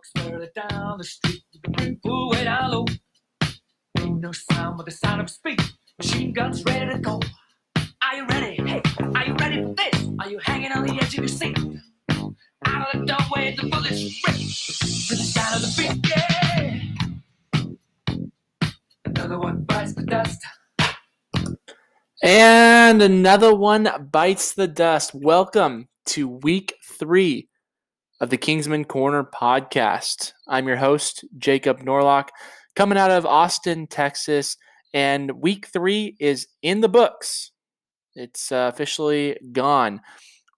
[0.00, 1.42] bucks further down the street.
[2.06, 2.86] Ooh, way down low.
[3.98, 5.60] Ain't no sound but the sound of speed.
[5.98, 7.20] Machine guns ready to go.
[7.76, 8.56] Are you ready?
[8.56, 8.82] Hey,
[9.14, 10.08] are you ready for this?
[10.18, 11.58] Are you hanging on the edge of your seat?
[12.64, 16.08] Out of the doorway, the bullets rip to the sound of the beat.
[16.08, 16.80] Yeah.
[19.04, 20.40] Another one bites the dust.
[22.22, 25.14] And another one bites the dust.
[25.14, 27.49] Welcome to week three
[28.20, 30.34] of the Kingsman Corner podcast.
[30.46, 32.28] I'm your host, Jacob Norlock,
[32.76, 34.58] coming out of Austin, Texas.
[34.92, 37.52] And week three is in the books.
[38.14, 40.02] It's uh, officially gone.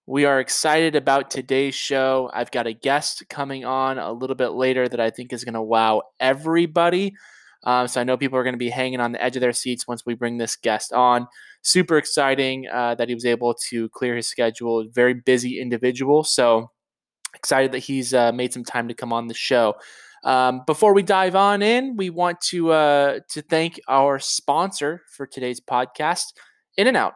[0.06, 2.28] We are excited about today's show.
[2.34, 5.54] I've got a guest coming on a little bit later that I think is going
[5.54, 7.14] to wow everybody.
[7.62, 9.52] Um, so I know people are going to be hanging on the edge of their
[9.52, 11.28] seats once we bring this guest on.
[11.62, 14.84] Super exciting uh, that he was able to clear his schedule.
[14.90, 16.24] Very busy individual.
[16.24, 16.72] So
[17.34, 19.74] excited that he's uh, made some time to come on the show.
[20.24, 25.26] Um, before we dive on in, we want to uh, to thank our sponsor for
[25.26, 26.24] today's podcast,
[26.76, 27.14] In and Out.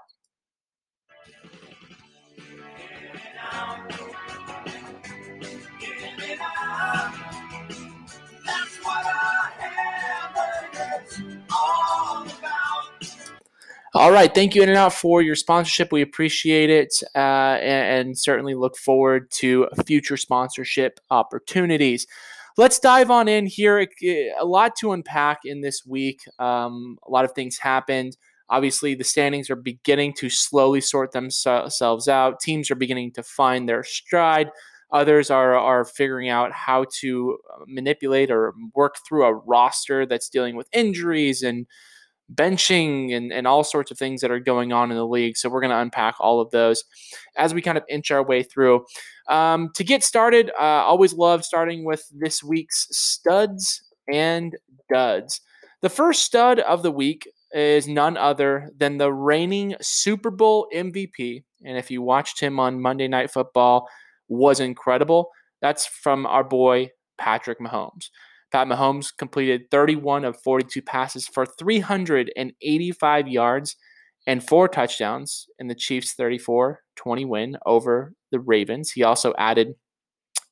[13.96, 14.34] All right.
[14.34, 15.90] Thank you, In and Out, for your sponsorship.
[15.90, 22.06] We appreciate it uh, and, and, certainly look forward to future sponsorship opportunities.
[22.58, 23.88] Let's dive on in here.
[24.38, 26.20] A lot to unpack in this week.
[26.38, 28.18] Um, a lot of things happened.
[28.50, 32.40] Obviously, the standings are beginning to slowly sort themselves out.
[32.40, 34.50] Teams are beginning to find their stride.
[34.92, 40.54] Others are, are figuring out how to manipulate or work through a roster that's dealing
[40.54, 41.66] with injuries and
[42.34, 45.36] benching and, and all sorts of things that are going on in the league.
[45.36, 46.84] So we're going to unpack all of those
[47.36, 48.84] as we kind of inch our way through.
[49.28, 53.82] Um, to get started, uh, always love starting with this week's studs
[54.12, 54.56] and
[54.92, 55.40] duds.
[55.82, 61.44] The first stud of the week is none other than the reigning Super Bowl MVP.
[61.64, 63.88] And if you watched him on Monday Night Football,
[64.28, 65.30] was incredible.
[65.60, 68.10] That's from our boy Patrick Mahomes.
[68.52, 73.76] Pat Mahomes completed 31 of 42 passes for 385 yards
[74.26, 78.90] and four touchdowns in the Chiefs' 34 20 win over the Ravens.
[78.92, 79.74] He also added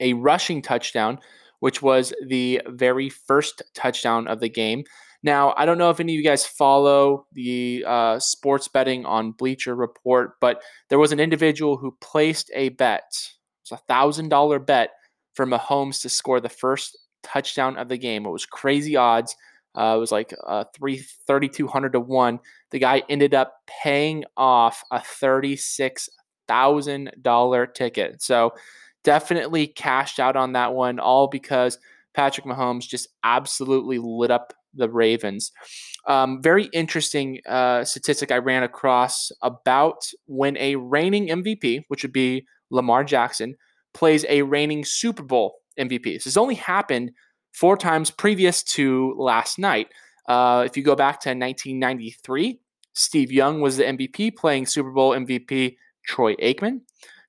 [0.00, 1.18] a rushing touchdown,
[1.60, 4.84] which was the very first touchdown of the game.
[5.22, 9.32] Now, I don't know if any of you guys follow the uh, sports betting on
[9.32, 13.04] Bleacher Report, but there was an individual who placed a bet.
[13.10, 14.90] It was a thousand dollar bet
[15.34, 18.26] for Mahomes to score the first touchdown of the game.
[18.26, 19.34] It was crazy odds.
[19.74, 22.38] Uh, it was like uh, three thirty two hundred to one.
[22.70, 26.08] The guy ended up paying off a thirty six
[26.46, 28.22] thousand dollar ticket.
[28.22, 28.54] So
[29.02, 31.78] definitely cashed out on that one, all because
[32.14, 35.52] Patrick Mahomes just absolutely lit up the Ravens.
[36.06, 42.12] Um, very interesting uh, statistic I ran across about when a reigning MVP, which would
[42.12, 43.56] be Lamar Jackson,
[43.94, 46.22] plays a reigning Super Bowl MVP.
[46.22, 47.12] This only happened
[47.52, 49.88] four times previous to last night.
[50.28, 52.60] Uh, if you go back to 1993,
[52.94, 55.76] Steve Young was the MVP playing Super Bowl MVP
[56.06, 56.80] Troy Aikman.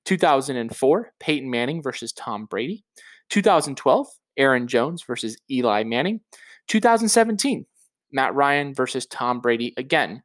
[0.04, 2.84] 2004, Peyton Manning versus Tom Brady.
[3.30, 4.06] 2012,
[4.36, 6.20] Aaron Jones versus Eli Manning.
[6.68, 7.66] 2017,
[8.12, 10.22] Matt Ryan versus Tom Brady again.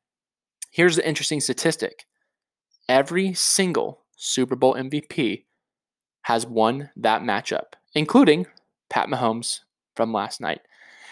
[0.71, 2.05] Here's the interesting statistic
[2.87, 5.45] every single Super Bowl MVP
[6.23, 8.47] has won that matchup including
[8.89, 9.59] Pat Mahomes
[9.95, 10.61] from last night.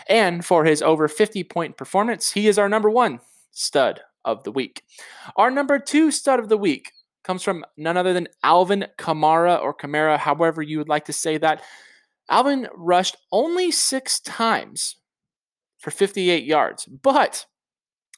[0.07, 3.19] And for his over 50 point performance, he is our number one
[3.51, 4.83] stud of the week.
[5.35, 6.91] Our number two stud of the week
[7.23, 11.37] comes from none other than Alvin Kamara or Kamara, however you would like to say
[11.37, 11.61] that.
[12.29, 14.95] Alvin rushed only six times
[15.79, 17.45] for 58 yards, but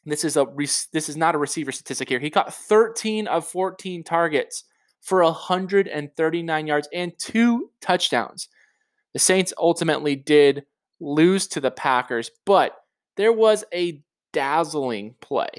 [0.06, 0.46] this is a
[0.92, 2.19] this is not a receiver statistic here.
[2.19, 4.64] He caught 13 of 14 targets
[5.01, 8.48] for 139 yards and two touchdowns.
[9.13, 10.63] The Saints ultimately did
[11.00, 12.77] lose to the Packers, but
[13.18, 14.01] there was a
[14.31, 15.50] dazzling play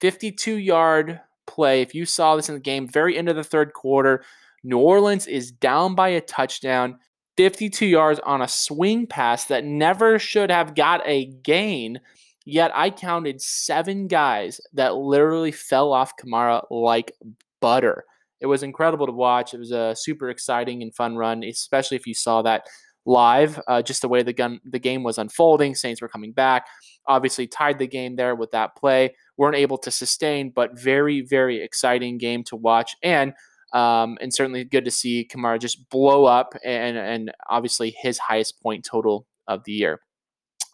[0.00, 1.82] 52 yard play.
[1.82, 4.24] If you saw this in the game, very end of the third quarter,
[4.62, 6.98] New Orleans is down by a touchdown,
[7.36, 12.00] 52 yards on a swing pass that never should have got a gain.
[12.44, 17.12] Yet I counted seven guys that literally fell off Kamara like
[17.60, 18.04] butter.
[18.42, 19.54] It was incredible to watch.
[19.54, 22.66] It was a super exciting and fun run, especially if you saw that
[23.06, 23.58] live.
[23.66, 26.66] Uh, just the way the gun the game was unfolding, Saints were coming back.
[27.06, 29.14] Obviously, tied the game there with that play.
[29.38, 32.94] weren't able to sustain, but very very exciting game to watch.
[33.02, 33.32] And
[33.72, 38.60] Um, and certainly good to see Kamara just blow up and, and obviously his highest
[38.62, 40.00] point total of the year.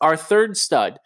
[0.00, 0.99] Our third stud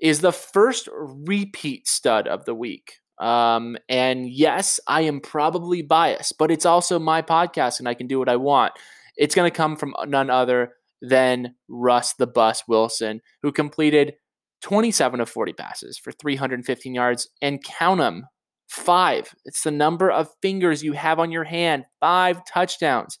[0.00, 2.99] is the first repeat stud of the week.
[3.20, 8.06] Um, and yes, I am probably biased, but it's also my podcast and I can
[8.06, 8.72] do what I want.
[9.16, 10.72] It's going to come from none other
[11.02, 14.14] than Russ the Bus Wilson, who completed
[14.62, 18.26] 27 of 40 passes for 315 yards and count them
[18.68, 19.34] five.
[19.44, 23.18] It's the number of fingers you have on your hand, five touchdowns.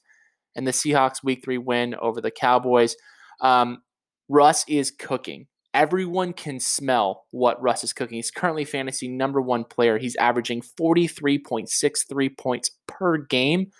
[0.56, 2.96] And the Seahawks week three win over the Cowboys.
[3.40, 3.82] Um,
[4.28, 5.46] Russ is cooking.
[5.72, 8.16] Everyone can smell what Russ is cooking.
[8.16, 9.98] He's currently fantasy number one player.
[9.98, 13.70] He's averaging 43.63 points per game,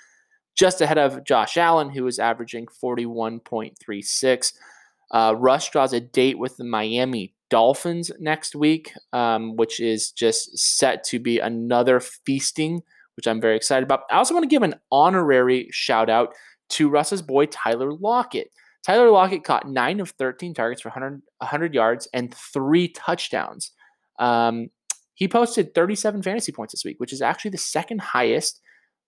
[0.56, 4.52] just ahead of Josh Allen, who is averaging 41.36.
[5.10, 10.56] Uh, Russ draws a date with the Miami Dolphins next week, um, which is just
[10.56, 12.82] set to be another feasting,
[13.16, 14.04] which I'm very excited about.
[14.10, 16.32] I also want to give an honorary shout out
[16.70, 18.52] to Russ's boy, Tyler Lockett.
[18.84, 23.72] Tyler Lockett caught 9 of 13 targets for 100, 100 yards and three touchdowns.
[24.18, 24.68] Um,
[25.14, 28.60] he posted 37 fantasy points this week, which is actually the second highest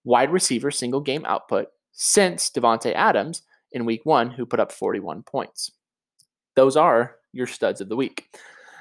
[0.03, 5.23] wide receiver single game output since Davante Adams in week one, who put up 41
[5.23, 5.71] points.
[6.55, 8.37] Those are your studs of the week.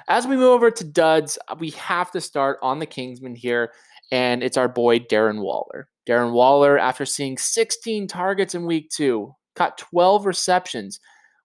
[0.09, 3.73] As we move over to duds, we have to start on the Kingsman here,
[4.11, 5.89] and it's our boy Darren Waller.
[6.07, 11.01] Darren Waller, after seeing 16 targets in week two, caught 12 receptions,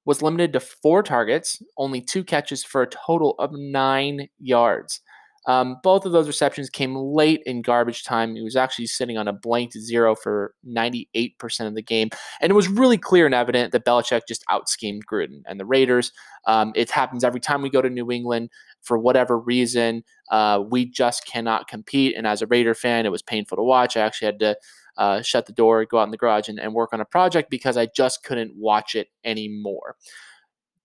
[0.06, 5.02] was limited to four targets, only two catches for a total of nine yards.
[5.48, 8.36] Um, both of those receptions came late in garbage time.
[8.36, 12.10] He was actually sitting on a blanked zero for 98% of the game.
[12.42, 15.66] And it was really clear and evident that Belichick just out schemed Gruden and the
[15.66, 16.12] Raiders.
[16.48, 18.50] Um, it happens every time we go to New England
[18.82, 20.04] for whatever reason.
[20.30, 22.16] Uh, we just cannot compete.
[22.16, 23.96] And as a Raider fan, it was painful to watch.
[23.96, 24.58] I actually had to
[24.98, 27.50] uh, shut the door, go out in the garage, and, and work on a project
[27.50, 29.96] because I just couldn't watch it anymore.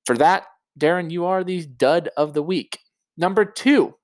[0.05, 0.47] For that,
[0.79, 2.79] Darren, you are the dud of the week.
[3.17, 3.95] Number two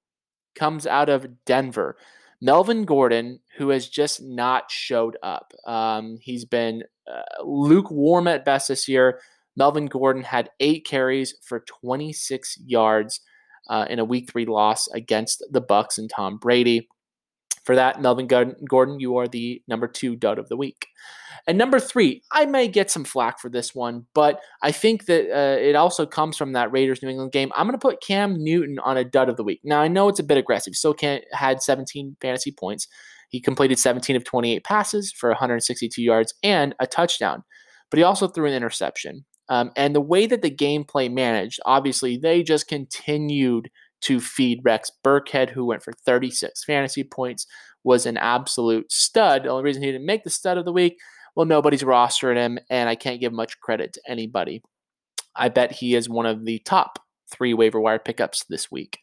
[0.54, 1.96] comes out of Denver.
[2.40, 5.52] Melvin Gordon, who has just not showed up.
[5.66, 9.20] Um, he's been uh, lukewarm at best this year.
[9.56, 13.20] Melvin Gordon had eight carries for 26 yards
[13.68, 16.88] uh, in a Week Three loss against the Bucks and Tom Brady.
[17.64, 20.86] For that, Melvin Gordon, you are the number two dud of the week.
[21.46, 25.30] And number three, I may get some flack for this one, but I think that
[25.30, 27.50] uh, it also comes from that Raiders New England game.
[27.56, 29.60] I'm going to put Cam Newton on a dud of the week.
[29.64, 30.74] Now, I know it's a bit aggressive.
[30.74, 32.86] Still can't, had 17 fantasy points.
[33.30, 37.44] He completed 17 of 28 passes for 162 yards and a touchdown,
[37.90, 39.24] but he also threw an interception.
[39.48, 43.70] Um, and the way that the gameplay managed, obviously, they just continued
[44.02, 47.46] to feed Rex Burkhead, who went for 36 fantasy points,
[47.84, 49.44] was an absolute stud.
[49.44, 50.98] The only reason he didn't make the stud of the week,
[51.34, 54.62] well, nobody's rostered him, and I can't give much credit to anybody.
[55.36, 56.98] I bet he is one of the top
[57.30, 58.98] three waiver wire pickups this week.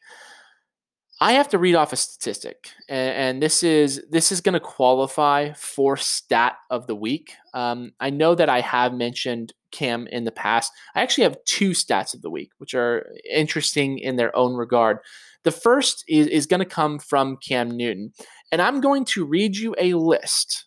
[1.22, 4.60] I have to read off a statistic, and, and this is this is going to
[4.60, 7.34] qualify for stat of the week.
[7.54, 10.74] Um, I know that I have mentioned Cam in the past.
[10.94, 14.98] I actually have two stats of the week, which are interesting in their own regard.
[15.44, 18.12] The first is, is going to come from Cam Newton,
[18.52, 20.66] and I'm going to read you a list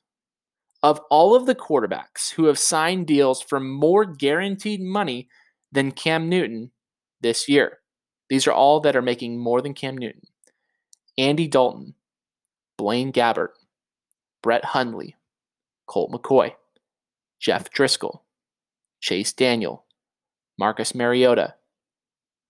[0.82, 5.28] of all of the quarterbacks who have signed deals for more guaranteed money
[5.72, 6.70] than Cam Newton
[7.20, 7.80] this year.
[8.30, 10.22] These are all that are making more than Cam Newton.
[11.18, 11.94] Andy Dalton,
[12.76, 13.50] Blaine Gabbert,
[14.40, 15.16] Brett Hundley,
[15.87, 16.52] Colt McCoy,
[17.40, 18.20] Jeff Driskel,
[19.00, 19.84] Chase Daniel,
[20.56, 21.54] Marcus Mariota,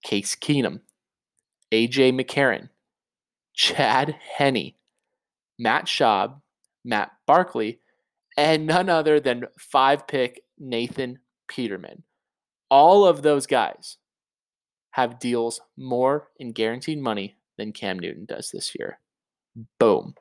[0.04, 0.80] Case Keenum,
[1.72, 2.68] AJ McCarron,
[3.54, 4.74] Chad Henne,
[5.58, 6.42] Matt Schaub,
[6.84, 7.80] Matt Barkley,
[8.36, 12.02] and none other than five pick Nathan Peterman.
[12.70, 13.96] All of those guys
[14.90, 18.98] have deals more in guaranteed money than Cam Newton does this year.
[19.78, 20.14] Boom.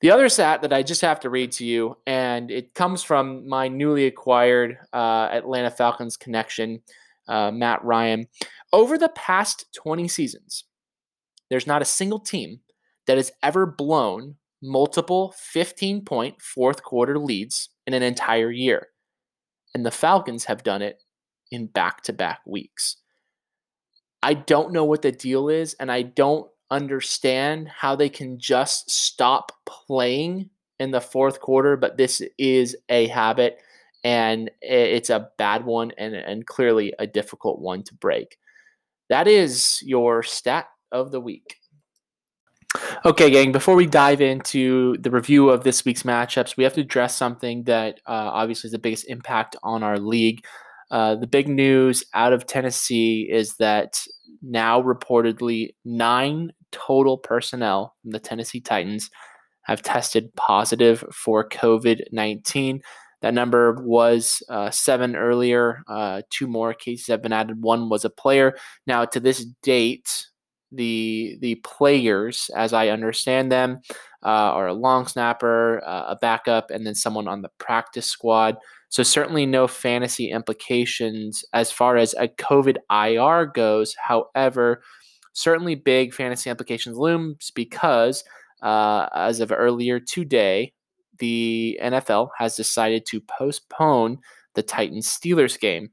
[0.00, 3.48] The other stat that I just have to read to you, and it comes from
[3.48, 6.82] my newly acquired uh, Atlanta Falcons connection,
[7.28, 8.26] uh, Matt Ryan.
[8.72, 10.64] Over the past 20 seasons,
[11.48, 12.60] there's not a single team
[13.06, 18.88] that has ever blown multiple 15 point fourth quarter leads in an entire year.
[19.74, 21.02] And the Falcons have done it
[21.50, 22.96] in back to back weeks.
[24.22, 28.90] I don't know what the deal is, and I don't understand how they can just
[28.90, 33.58] stop playing in the fourth quarter, but this is a habit
[34.02, 38.38] and it's a bad one and, and clearly a difficult one to break.
[39.08, 41.56] That is your stat of the week.
[43.06, 46.80] Okay, gang, before we dive into the review of this week's matchups, we have to
[46.80, 50.44] address something that uh, obviously is the biggest impact on our league.
[50.90, 54.04] Uh, the big news out of Tennessee is that
[54.44, 59.10] now reportedly nine total personnel from the Tennessee Titans
[59.62, 62.82] have tested positive for COVID 19.
[63.22, 65.82] That number was uh, seven earlier.
[65.88, 67.62] Uh, two more cases have been added.
[67.62, 68.54] One was a player.
[68.86, 70.26] Now, to this date,
[70.70, 73.80] the the players, as I understand them,
[74.22, 78.56] uh, are a long snapper, uh, a backup, and then someone on the practice squad.
[78.94, 83.92] So certainly no fantasy implications as far as a COVID IR goes.
[84.00, 84.84] However,
[85.32, 88.22] certainly big fantasy implications looms because
[88.62, 90.74] uh, as of earlier today,
[91.18, 94.18] the NFL has decided to postpone
[94.54, 95.88] the Titans Steelers game.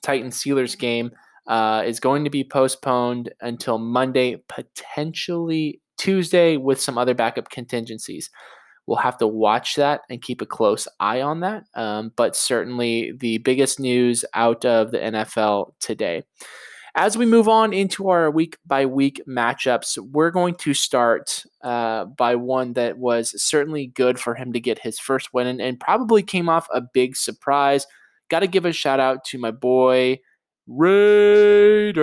[0.00, 1.10] Titans Steelers game
[1.48, 8.30] uh, is going to be postponed until Monday, potentially Tuesday, with some other backup contingencies.
[8.86, 11.64] We'll have to watch that and keep a close eye on that.
[11.74, 16.24] Um, but certainly the biggest news out of the NFL today.
[16.94, 22.04] As we move on into our week by week matchups, we're going to start uh,
[22.04, 25.80] by one that was certainly good for him to get his first win and, and
[25.80, 27.86] probably came off a big surprise.
[28.28, 30.18] Got to give a shout out to my boy
[30.66, 31.94] Raiders,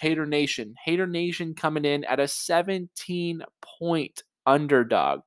[0.00, 0.74] Hater Nation.
[0.82, 3.42] Hater Nation coming in at a 17
[3.78, 5.20] point underdog.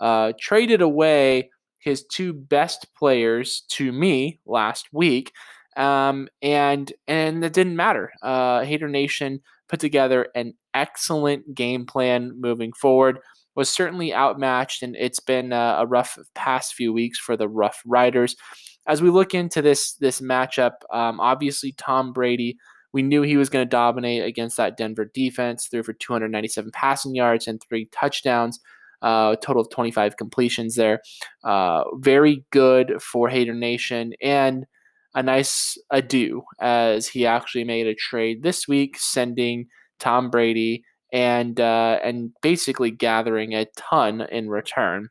[0.00, 5.32] Uh, traded away his two best players to me last week.
[5.76, 8.12] Um, and and it didn't matter.
[8.22, 13.18] Uh, Hater Nation put together an excellent game plan moving forward.
[13.56, 17.82] Was certainly outmatched, and it's been a, a rough past few weeks for the Rough
[17.84, 18.36] Riders
[18.86, 22.58] as we look into this this matchup, um, obviously Tom Brady,
[22.92, 25.68] we knew he was going to dominate against that Denver defense.
[25.68, 28.58] Threw for 297 passing yards and three touchdowns.
[29.02, 31.00] Uh, total of 25 completions there.
[31.44, 34.66] Uh, very good for Hater Nation and
[35.14, 39.66] a nice ado as he actually made a trade this week, sending
[39.98, 45.08] Tom Brady and uh, and basically gathering a ton in return.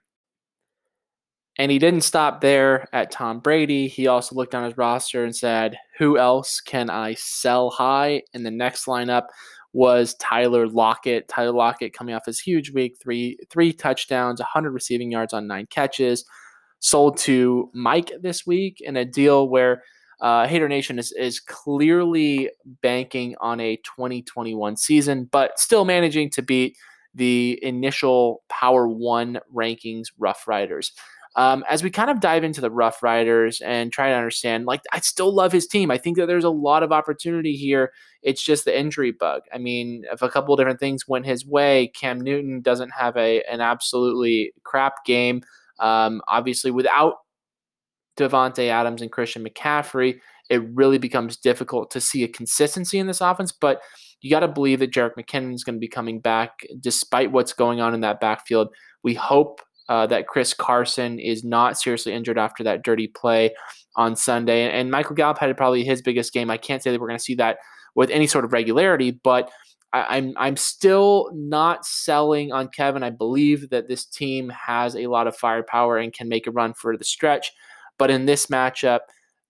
[1.58, 3.90] And he didn't stop there at Tom Brady.
[3.90, 8.22] He also looked on his roster and said, Who else can I sell high?
[8.34, 9.26] in the next lineup
[9.74, 11.28] was Tyler Lockett.
[11.28, 15.68] Tyler Lockett coming off his huge week, three three touchdowns, 100 receiving yards on nine
[15.70, 16.26] catches.
[16.80, 19.84] Sold to Mike this week in a deal where
[20.22, 22.50] uh, Hater Nation is, is clearly
[22.82, 26.78] banking on a 2021 season, but still managing to beat
[27.16, 30.94] the initial Power One rankings Rough Riders.
[31.40, 34.82] Um, as we kind of dive into the Rough Riders and try to understand, like,
[34.92, 35.90] I still love his team.
[35.90, 37.94] I think that there's a lot of opportunity here.
[38.22, 39.44] It's just the injury bug.
[39.54, 43.42] I mean, if a couple different things went his way, Cam Newton doesn't have a
[43.44, 45.42] an absolutely crap game.
[45.80, 47.20] Um, obviously, without
[48.18, 50.20] Davante Adams and Christian McCaffrey,
[50.50, 53.54] it really becomes difficult to see a consistency in this offense.
[53.54, 53.80] But
[54.20, 57.54] you got to believe that Jerick McKinnon is going to be coming back despite what's
[57.54, 58.74] going on in that backfield.
[59.04, 63.54] We hope uh, that Chris Carson is not seriously injured after that dirty play
[63.96, 64.70] on Sunday.
[64.72, 66.50] And Michael Gallup had probably his biggest game.
[66.50, 67.58] I can't say that we're going to see that
[67.96, 69.52] with any sort of regularity, but
[69.92, 73.02] I, I'm I'm still not selling on Kevin.
[73.02, 76.74] I believe that this team has a lot of firepower and can make a run
[76.76, 77.52] for the stretch.
[77.98, 79.00] But in this matchup,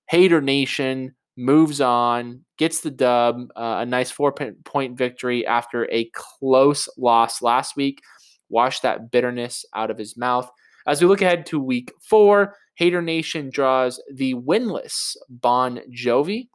[0.09, 6.09] Hater Nation moves on, gets the dub, uh, a nice four point victory after a
[6.13, 8.01] close loss last week
[8.49, 10.49] wash that bitterness out of his mouth.
[10.87, 16.47] As we look ahead to week four, Hater Nation draws the winless Bon Jovi,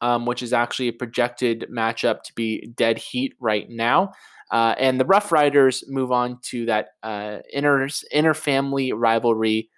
[0.00, 4.12] um, which is actually a projected matchup to be dead heat right now.
[4.50, 9.70] Uh, and the Rough Riders move on to that uh, inner, inner family rivalry,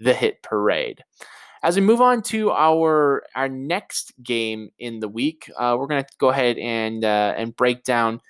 [0.00, 1.02] the Hit Parade.
[1.62, 6.04] As we move on to our our next game in the week, uh, we're going
[6.04, 8.20] to go ahead and uh, and break down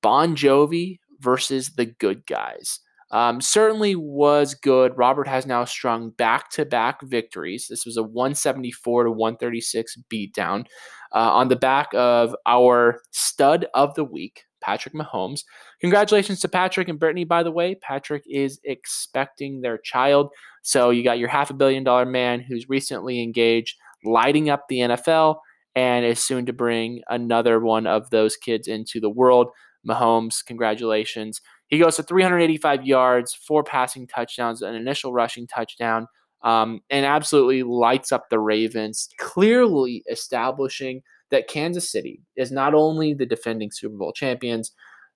[0.00, 2.80] Bon Jovi versus the good guys.
[3.12, 4.96] Um, certainly was good.
[4.96, 7.66] Robert has now strung back to back victories.
[7.68, 10.66] This was a 174 to 136 beatdown
[11.14, 15.42] uh, on the back of our stud of the week, Patrick Mahomes.
[15.82, 17.74] Congratulations to Patrick and Brittany, by the way.
[17.74, 20.30] Patrick is expecting their child.
[20.62, 24.78] So you got your half a billion dollar man who's recently engaged, lighting up the
[24.78, 25.36] NFL,
[25.74, 29.48] and is soon to bring another one of those kids into the world.
[29.88, 31.40] Mahomes, congratulations.
[31.68, 36.06] He goes to 385 yards, four passing touchdowns, an initial rushing touchdown,
[36.42, 43.14] um, and absolutely lights up the Ravens, clearly establishing that Kansas City is not only
[43.14, 44.72] the defending Super Bowl champions,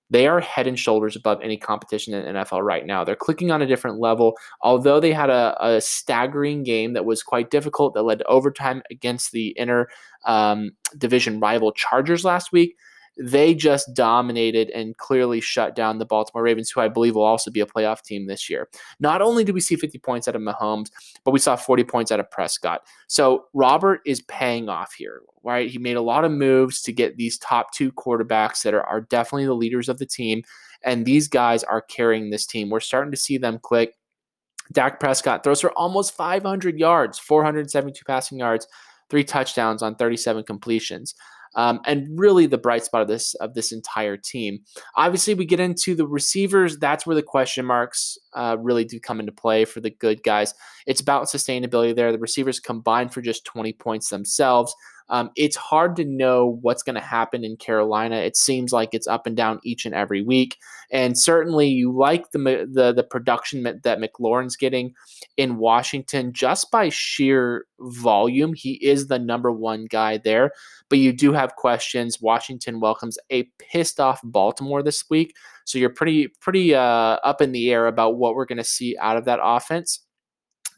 [0.09, 3.03] they are head and shoulders above any competition in NFL right now.
[3.03, 4.37] They're clicking on a different level.
[4.61, 8.81] Although they had a, a staggering game that was quite difficult that led to overtime
[8.89, 9.89] against the inner
[10.25, 12.75] um, division rival Chargers last week,
[13.19, 17.49] they just dominated and clearly shut down the Baltimore Ravens, who I believe will also
[17.49, 18.69] be a playoff team this year.
[18.99, 20.89] Not only did we see 50 points out of Mahomes,
[21.23, 22.81] but we saw 40 points out of Prescott.
[23.07, 25.69] So Robert is paying off here, right?
[25.69, 29.01] He made a lot of moves to get these top two quarterbacks that are, are
[29.01, 30.43] definitely the leaders of the team.
[30.83, 32.69] And these guys are carrying this team.
[32.69, 33.93] We're starting to see them click.
[34.73, 38.67] Dak Prescott throws for almost 500 yards, 472 passing yards,
[39.09, 41.15] three touchdowns on 37 completions
[41.57, 44.59] um, and really the bright spot of this of this entire team.
[44.95, 46.77] Obviously, we get into the receivers.
[46.77, 50.53] That's where the question marks uh, really do come into play for the good guys.
[50.85, 52.11] It's about sustainability there.
[52.11, 54.73] The receivers combined for just 20 points themselves.
[55.09, 58.17] Um, it's hard to know what's going to happen in Carolina.
[58.17, 60.57] It seems like it's up and down each and every week,
[60.91, 64.93] and certainly you like the the, the production that McLaurin's getting
[65.37, 68.53] in Washington just by sheer volume.
[68.53, 70.51] He is the number one guy there,
[70.89, 72.21] but you do have questions.
[72.21, 75.33] Washington welcomes a pissed off Baltimore this week,
[75.65, 78.97] so you're pretty pretty uh, up in the air about what we're going to see
[78.99, 80.01] out of that offense.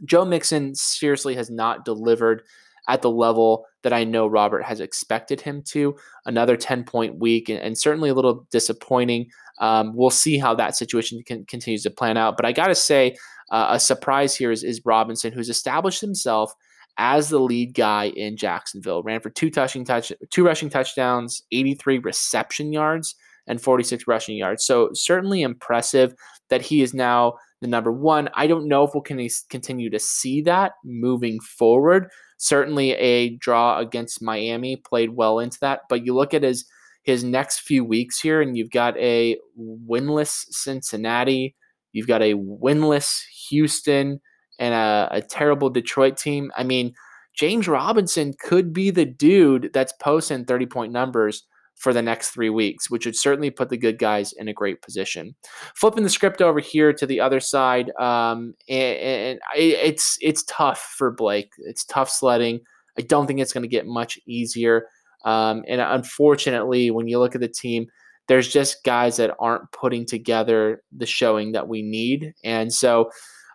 [0.06, 2.44] Joe Mixon seriously has not delivered
[2.90, 5.96] at the level that I know Robert has expected him to.
[6.26, 9.30] Another 10 point week, and, and certainly a little disappointing.
[9.60, 12.36] Um, we'll see how that situation can, continues to plan out.
[12.36, 13.16] But I got to say,
[13.52, 16.54] uh, a surprise here is, is Robinson, who's established himself
[16.98, 19.04] as the lead guy in Jacksonville.
[19.04, 23.16] Ran for two touching touch, two rushing touchdowns, 83 reception yards,
[23.48, 24.66] and 46 rushing yards.
[24.66, 26.14] So certainly impressive
[26.50, 28.30] that he is now the number one.
[28.36, 32.10] I don't know if we'll continue to see that moving forward.
[32.40, 35.82] Certainly, a draw against Miami played well into that.
[35.90, 36.66] But you look at his
[37.04, 41.56] his next few weeks here, and you've got a winless Cincinnati,
[41.92, 44.22] you've got a winless Houston,
[44.58, 46.52] and a, a terrible Detroit team.
[46.56, 46.94] I mean,
[47.36, 51.46] James Robinson could be the dude that's posting 30 point numbers
[51.80, 54.82] for the next three weeks, which would certainly put the good guys in a great
[54.82, 55.34] position.
[55.76, 60.94] Flipping the script over here to the other side, um, and, and it's it's tough
[60.98, 61.52] for Blake.
[61.60, 62.60] It's tough sledding.
[62.98, 64.88] I don't think it's going to get much easier.
[65.26, 67.88] Um, and unfortunately, when you look at the team,
[68.28, 72.34] there's just guys that aren't putting together the showing that we need.
[72.44, 73.10] And so,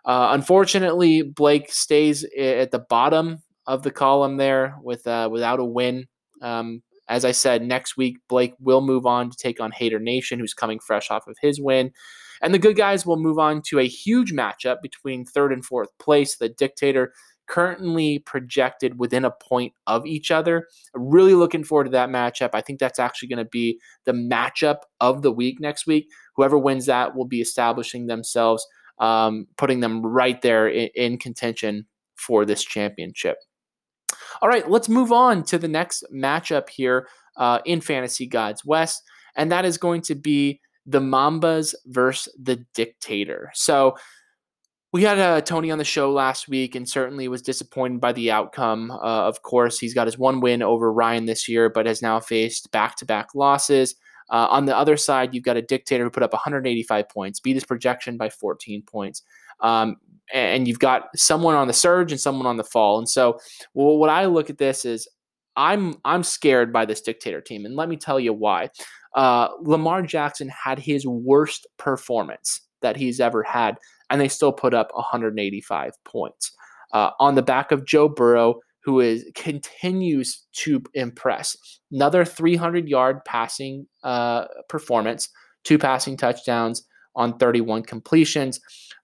[0.05, 5.65] uh, unfortunately, Blake stays at the bottom of the column there with uh, without a
[5.65, 6.07] win.
[6.41, 10.39] Um, as I said, next week, Blake will move on to take on Hater Nation,
[10.39, 11.91] who's coming fresh off of his win.
[12.41, 15.89] And the good guys will move on to a huge matchup between third and fourth
[15.99, 16.35] place.
[16.35, 17.13] The Dictator
[17.47, 20.67] currently projected within a point of each other.
[20.93, 22.49] Really looking forward to that matchup.
[22.53, 26.07] I think that's actually going to be the matchup of the week next week.
[26.35, 28.65] Whoever wins that will be establishing themselves,
[28.99, 33.37] um, putting them right there in, in contention for this championship.
[34.41, 39.03] All right, let's move on to the next matchup here uh, in Fantasy Gods West,
[39.35, 43.51] and that is going to be the Mambas versus the Dictator.
[43.53, 43.95] So
[44.93, 48.31] we had uh, Tony on the show last week and certainly was disappointed by the
[48.31, 48.91] outcome.
[48.91, 52.19] Uh, of course, he's got his one win over Ryan this year, but has now
[52.19, 53.95] faced back to back losses.
[54.29, 57.55] Uh, on the other side, you've got a dictator who put up 185 points, beat
[57.55, 59.23] his projection by 14 points.
[59.61, 59.97] Um,
[60.33, 62.97] and you've got someone on the surge and someone on the fall.
[62.97, 63.39] And so,
[63.73, 65.07] well, what I look at this is
[65.55, 68.69] I'm I'm scared by this dictator team, and let me tell you why.
[69.15, 73.77] Uh, Lamar Jackson had his worst performance that he's ever had,
[74.09, 76.51] and they still put up 185 points
[76.93, 81.57] uh, on the back of Joe Burrow, who is continues to impress.
[81.91, 85.27] Another 300 yard passing uh, performance,
[85.63, 88.59] two passing touchdowns on 31 completions.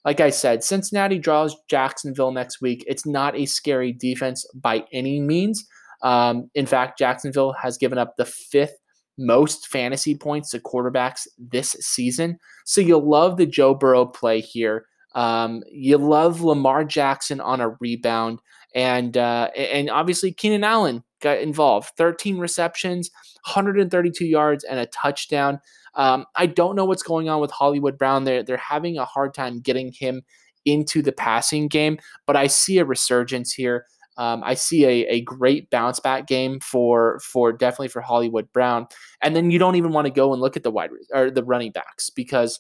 [0.06, 2.84] Like I said, Cincinnati draws Jacksonville next week.
[2.88, 5.66] It's not a scary defense by any means.
[6.04, 8.78] Um, in fact, Jacksonville has given up the fifth
[9.18, 12.38] most fantasy points to quarterbacks this season.
[12.66, 14.86] So you'll love the Joe Burrow play here.
[15.14, 18.40] Um, you love Lamar Jackson on a rebound,
[18.74, 21.92] and uh, and obviously Keenan Allen got involved.
[21.98, 23.10] 13 receptions,
[23.46, 25.60] 132 yards, and a touchdown.
[25.96, 28.24] Um, I don't know what's going on with Hollywood Brown.
[28.24, 30.22] They're, they're having a hard time getting him
[30.66, 33.86] into the passing game, but I see a resurgence here.
[34.18, 38.88] Um, I see a, a great bounce back game for for definitely for Hollywood Brown,
[39.22, 41.44] and then you don't even want to go and look at the wide or the
[41.44, 42.60] running backs because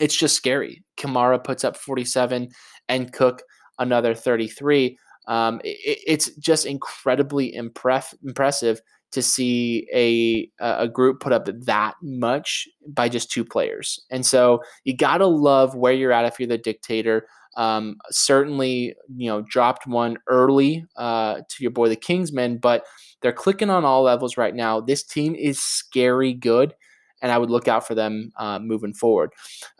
[0.00, 0.82] it's just scary.
[0.96, 2.48] Kamara puts up 47
[2.88, 3.42] and Cook
[3.78, 4.98] another 33.
[5.30, 11.94] Um, it, it's just incredibly impref- impressive to see a a group put up that
[12.02, 14.04] much by just two players.
[14.10, 17.26] And so you gotta love where you're at if you're the dictator.
[17.56, 22.84] Um, certainly, you know, dropped one early uh, to your boy the Kingsmen, but
[23.22, 24.80] they're clicking on all levels right now.
[24.80, 26.74] This team is scary good,
[27.22, 29.30] and I would look out for them uh, moving forward.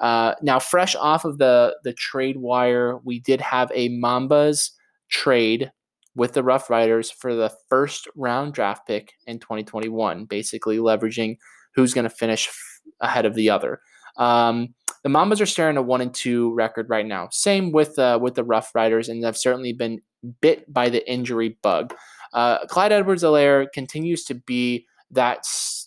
[0.01, 4.71] Uh, now, fresh off of the the trade wire, we did have a Mambas
[5.11, 5.71] trade
[6.15, 11.37] with the Rough Riders for the first round draft pick in 2021, basically leveraging
[11.75, 13.81] who's going to finish f- ahead of the other.
[14.17, 17.29] Um, the Mambas are staring a one and two record right now.
[17.31, 20.01] Same with uh, with the Rough Riders, and they've certainly been
[20.41, 21.95] bit by the injury bug.
[22.33, 25.45] Uh, Clyde Edwards-Helaire continues to be that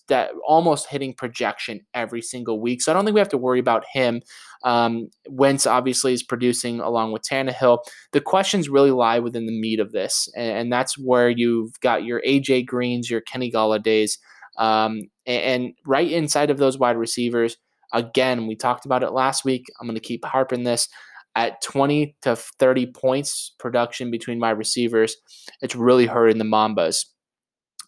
[0.07, 2.81] that almost hitting projection every single week.
[2.81, 4.21] So I don't think we have to worry about him.
[4.63, 7.79] Um, Wentz obviously is producing along with Tannehill.
[8.11, 12.03] The questions really lie within the meat of this, and, and that's where you've got
[12.03, 14.17] your AJ Greens, your Kenny Golladay's,
[14.57, 17.57] um, and, and right inside of those wide receivers.
[17.93, 19.65] Again, we talked about it last week.
[19.79, 20.89] I'm going to keep harping this
[21.35, 25.15] at 20 to 30 points production between my receivers.
[25.61, 27.05] It's really hurting the Mambas.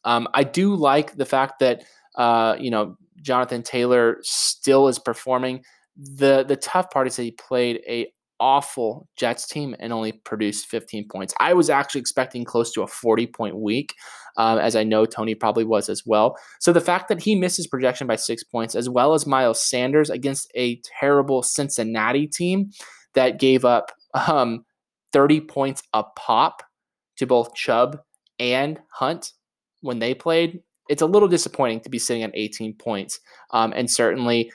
[0.04, 1.84] Um, I do like the fact that
[2.18, 5.64] uh, you know Jonathan Taylor still is performing.
[5.96, 8.08] the The tough part is that he played a
[8.40, 11.34] awful Jets team and only produced 15 points.
[11.40, 13.96] I was actually expecting close to a 40 point week,
[14.38, 16.38] um, as I know Tony probably was as well.
[16.60, 20.10] So the fact that he misses projection by six points, as well as Miles Sanders
[20.10, 22.72] against a terrible Cincinnati team
[23.14, 23.92] that gave up
[24.28, 24.66] um,
[25.14, 26.64] 30 points a pop
[27.18, 28.00] to both Chubb
[28.40, 29.32] and Hunt
[29.82, 33.20] when they played, it's a little disappointing to be sitting at 18 points.
[33.52, 34.52] Um, and certainly,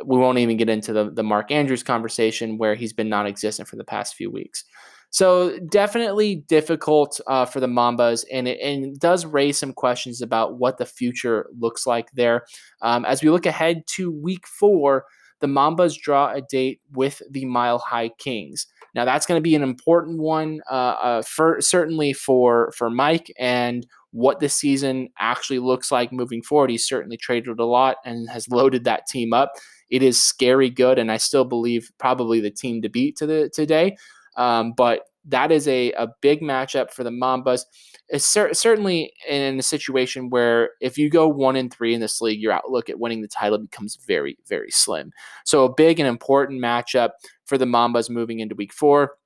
[0.00, 3.26] uh, we won't even get into the, the Mark Andrews conversation where he's been non
[3.26, 4.64] existent for the past few weeks.
[5.10, 10.20] So, definitely difficult uh, for the Mambas, and it, and it does raise some questions
[10.20, 12.46] about what the future looks like there.
[12.82, 15.04] Um, as we look ahead to week four,
[15.38, 18.66] the Mambas draw a date with the Mile High Kings.
[18.94, 23.32] Now, that's going to be an important one, uh, uh, for certainly for for Mike
[23.38, 26.70] and what the season actually looks like moving forward.
[26.70, 29.52] He's certainly traded a lot and has loaded that team up.
[29.90, 33.50] It is scary good, and I still believe probably the team to beat to the
[33.52, 33.96] today.
[34.36, 37.62] Um, but that is a, a big matchup for the Mambas.
[38.08, 42.20] It's cer- certainly in a situation where if you go one and three in this
[42.20, 45.10] league, your outlook at winning the title becomes very, very slim.
[45.44, 47.10] So a big and important matchup
[47.46, 49.16] for the Mambas moving into week four.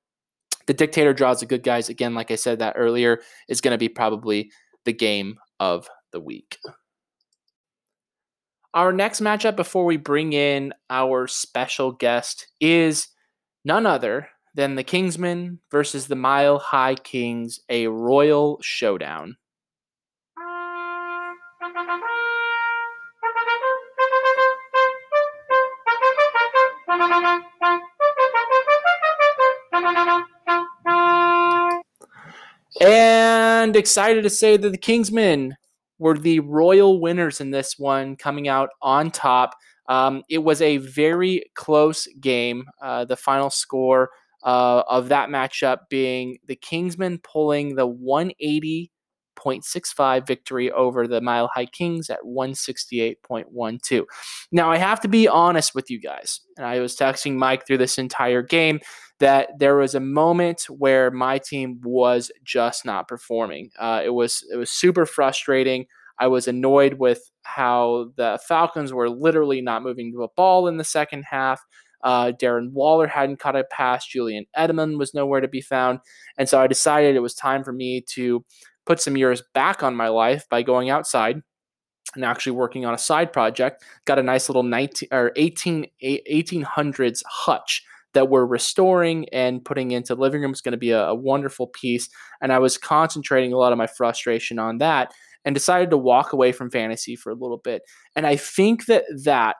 [0.66, 1.88] The dictator draws the good guys.
[1.88, 4.50] Again, like I said that earlier, is going to be probably
[4.88, 6.56] the game of the week.
[8.72, 13.08] Our next matchup before we bring in our special guest is
[13.66, 19.36] none other than the Kingsmen versus the Mile High Kings, a royal showdown.
[32.80, 35.52] And excited to say that the Kingsmen
[35.98, 39.54] were the royal winners in this one, coming out on top.
[39.88, 42.64] Um, it was a very close game.
[42.80, 44.10] Uh, the final score
[44.44, 51.66] uh, of that matchup being the Kingsmen pulling the 180.65 victory over the Mile High
[51.66, 54.04] Kings at 168.12.
[54.52, 57.78] Now, I have to be honest with you guys, and I was texting Mike through
[57.78, 58.78] this entire game
[59.20, 63.70] that there was a moment where my team was just not performing.
[63.78, 65.86] Uh, it was it was super frustrating.
[66.20, 70.84] I was annoyed with how the Falcons were literally not moving the ball in the
[70.84, 71.64] second half.
[72.02, 74.06] Uh, Darren Waller hadn't caught a pass.
[74.06, 76.00] Julian Edelman was nowhere to be found.
[76.36, 78.44] And so I decided it was time for me to
[78.86, 81.42] put some years back on my life by going outside
[82.14, 83.84] and actually working on a side project.
[84.04, 87.82] Got a nice little 19 or 18 1800s hutch
[88.14, 91.14] that we're restoring and putting into the living room is going to be a, a
[91.14, 92.08] wonderful piece.
[92.40, 95.12] And I was concentrating a lot of my frustration on that
[95.44, 97.82] and decided to walk away from fantasy for a little bit.
[98.16, 99.56] And I think that that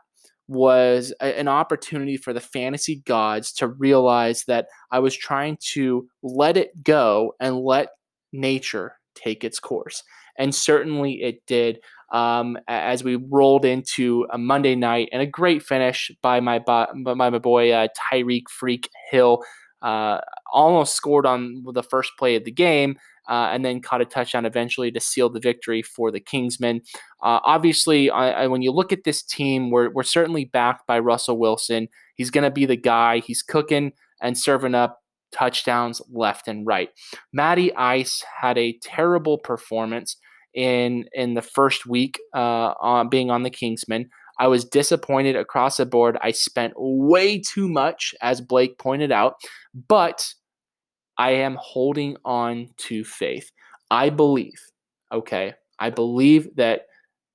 [0.49, 6.09] was a, an opportunity for the fantasy gods to realize that I was trying to
[6.23, 7.89] let it go and let
[8.33, 10.03] nature take its course.
[10.39, 11.81] And certainly it did
[12.13, 16.87] um, as we rolled into a Monday night and a great finish by my by
[16.95, 19.43] my boy uh, Tyreek Freak Hill.
[19.81, 20.19] Uh,
[20.53, 22.97] almost scored on the first play of the game.
[23.29, 26.81] Uh, and then caught a touchdown eventually to seal the victory for the Kingsmen.
[27.23, 30.99] Uh, obviously, I, I, when you look at this team, we're, we're certainly backed by
[30.99, 31.89] Russell Wilson.
[32.15, 33.19] He's going to be the guy.
[33.19, 33.93] He's cooking
[34.23, 36.89] and serving up touchdowns left and right.
[37.33, 40.17] Matty Ice had a terrible performance
[40.55, 44.09] in in the first week uh, on being on the Kingsmen.
[44.39, 46.17] I was disappointed across the board.
[46.23, 49.35] I spent way too much, as Blake pointed out,
[49.89, 50.33] but
[51.17, 53.51] I am holding on to faith.
[53.91, 54.61] I believe,
[55.13, 56.83] okay, I believe that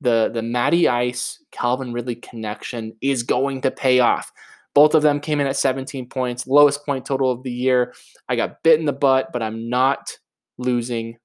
[0.01, 4.31] the the Matty Ice Calvin Ridley connection is going to pay off.
[4.73, 7.93] Both of them came in at 17 points, lowest point total of the year.
[8.27, 10.17] I got bit in the butt, but I'm not
[10.57, 11.17] losing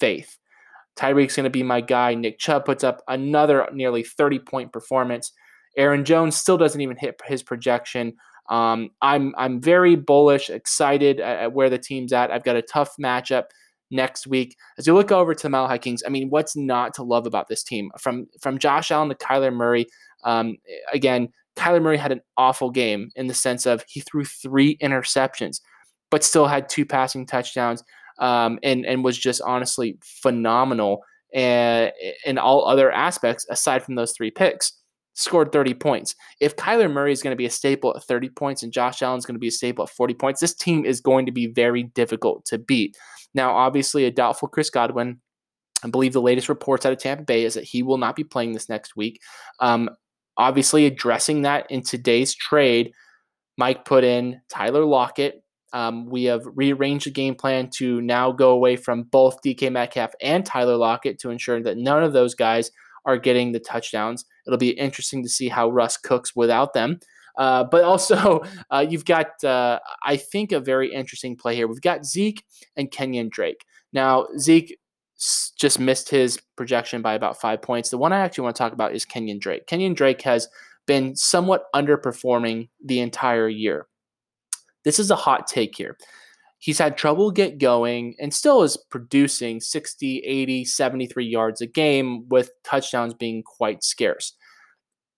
[0.00, 0.38] faith.
[0.96, 2.14] Tyreek's going to be my guy.
[2.14, 5.32] Nick Chubb puts up another nearly 30 point performance.
[5.76, 8.14] Aaron Jones still doesn't even hit his projection.
[8.48, 12.30] Um, I'm I'm very bullish, excited at, where the team's at.
[12.30, 13.44] I've got a tough matchup
[13.90, 14.56] next week.
[14.78, 17.48] As you look over to the High Kings, I mean, what's not to love about
[17.48, 17.90] this team?
[17.98, 19.86] From from Josh Allen to Kyler Murray.
[20.24, 20.56] Um,
[20.92, 25.60] again, Kyler Murray had an awful game in the sense of he threw three interceptions,
[26.10, 27.82] but still had two passing touchdowns
[28.18, 31.02] um, and and was just honestly phenomenal
[31.34, 31.92] and
[32.24, 34.72] in all other aspects aside from those three picks.
[35.14, 36.14] Scored 30 points.
[36.40, 39.16] If Kyler Murray is going to be a staple at 30 points and Josh Allen
[39.16, 41.46] is going to be a staple at 40 points, this team is going to be
[41.46, 42.98] very difficult to beat.
[43.32, 45.20] Now, obviously, a doubtful Chris Godwin.
[45.82, 48.24] I believe the latest reports out of Tampa Bay is that he will not be
[48.24, 49.20] playing this next week.
[49.60, 49.88] Um,
[50.36, 52.92] obviously, addressing that in today's trade,
[53.56, 55.42] Mike put in Tyler Lockett,
[55.76, 60.12] um, we have rearranged the game plan to now go away from both DK Metcalf
[60.22, 62.70] and Tyler Lockett to ensure that none of those guys
[63.04, 64.24] are getting the touchdowns.
[64.46, 66.98] It'll be interesting to see how Russ cooks without them.
[67.36, 71.68] Uh, but also, uh, you've got, uh, I think, a very interesting play here.
[71.68, 72.42] We've got Zeke
[72.74, 73.66] and Kenyon Drake.
[73.92, 74.78] Now, Zeke
[75.58, 77.90] just missed his projection by about five points.
[77.90, 79.66] The one I actually want to talk about is Kenyon Drake.
[79.66, 80.48] Kenyon Drake has
[80.86, 83.88] been somewhat underperforming the entire year.
[84.86, 85.98] This is a hot take here.
[86.58, 92.28] He's had trouble get going and still is producing 60, 80, 73 yards a game
[92.28, 94.34] with touchdowns being quite scarce.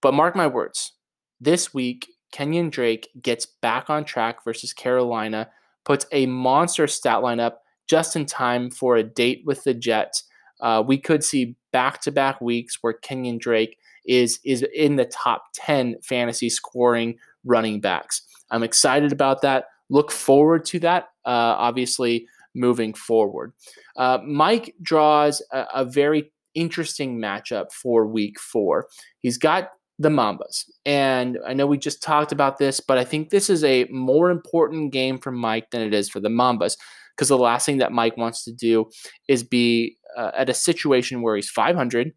[0.01, 0.95] But mark my words,
[1.39, 5.51] this week, Kenyon Drake gets back on track versus Carolina,
[5.85, 10.25] puts a monster stat line up just in time for a date with the Jets.
[10.63, 13.77] Uh, we could see back to back weeks where Kenyon Drake
[14.07, 18.23] is, is in the top 10 fantasy scoring running backs.
[18.51, 19.67] I'm excited about that.
[19.91, 23.53] Look forward to that, uh, obviously, moving forward.
[23.97, 28.89] Uh, Mike draws a, a very interesting matchup for week four.
[29.21, 30.65] He's got the Mambas.
[30.87, 34.31] And I know we just talked about this, but I think this is a more
[34.31, 36.77] important game for Mike than it is for the Mambas
[37.17, 38.89] because the last thing that Mike wants to do
[39.27, 42.13] is be uh, at a situation where he's 500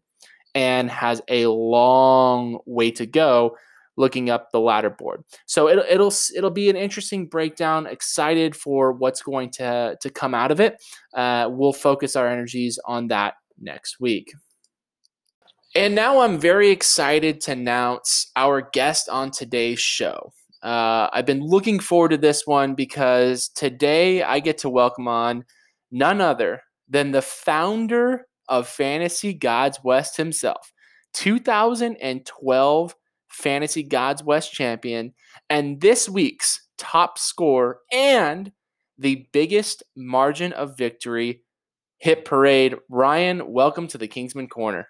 [0.54, 3.56] and has a long way to go
[3.96, 5.22] looking up the ladder board.
[5.46, 7.86] So it'll it'll it'll be an interesting breakdown.
[7.86, 10.82] Excited for what's going to to come out of it.
[11.14, 14.32] Uh, we'll focus our energies on that next week.
[15.74, 20.32] And now I'm very excited to announce our guest on today's show.
[20.62, 25.44] Uh, I've been looking forward to this one because today I get to welcome on
[25.90, 30.72] none other than the founder of Fantasy Gods West himself,
[31.14, 32.94] 2012
[33.32, 35.14] Fantasy Gods West champion,
[35.50, 38.52] and this week's top score and
[38.98, 41.42] the biggest margin of victory
[41.98, 42.76] hit parade.
[42.88, 44.88] Ryan, welcome to the Kingsman Corner.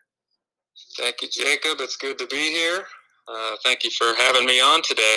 [0.96, 1.78] Thank you, Jacob.
[1.80, 2.84] It's good to be here.
[3.28, 5.16] Uh, thank you for having me on today.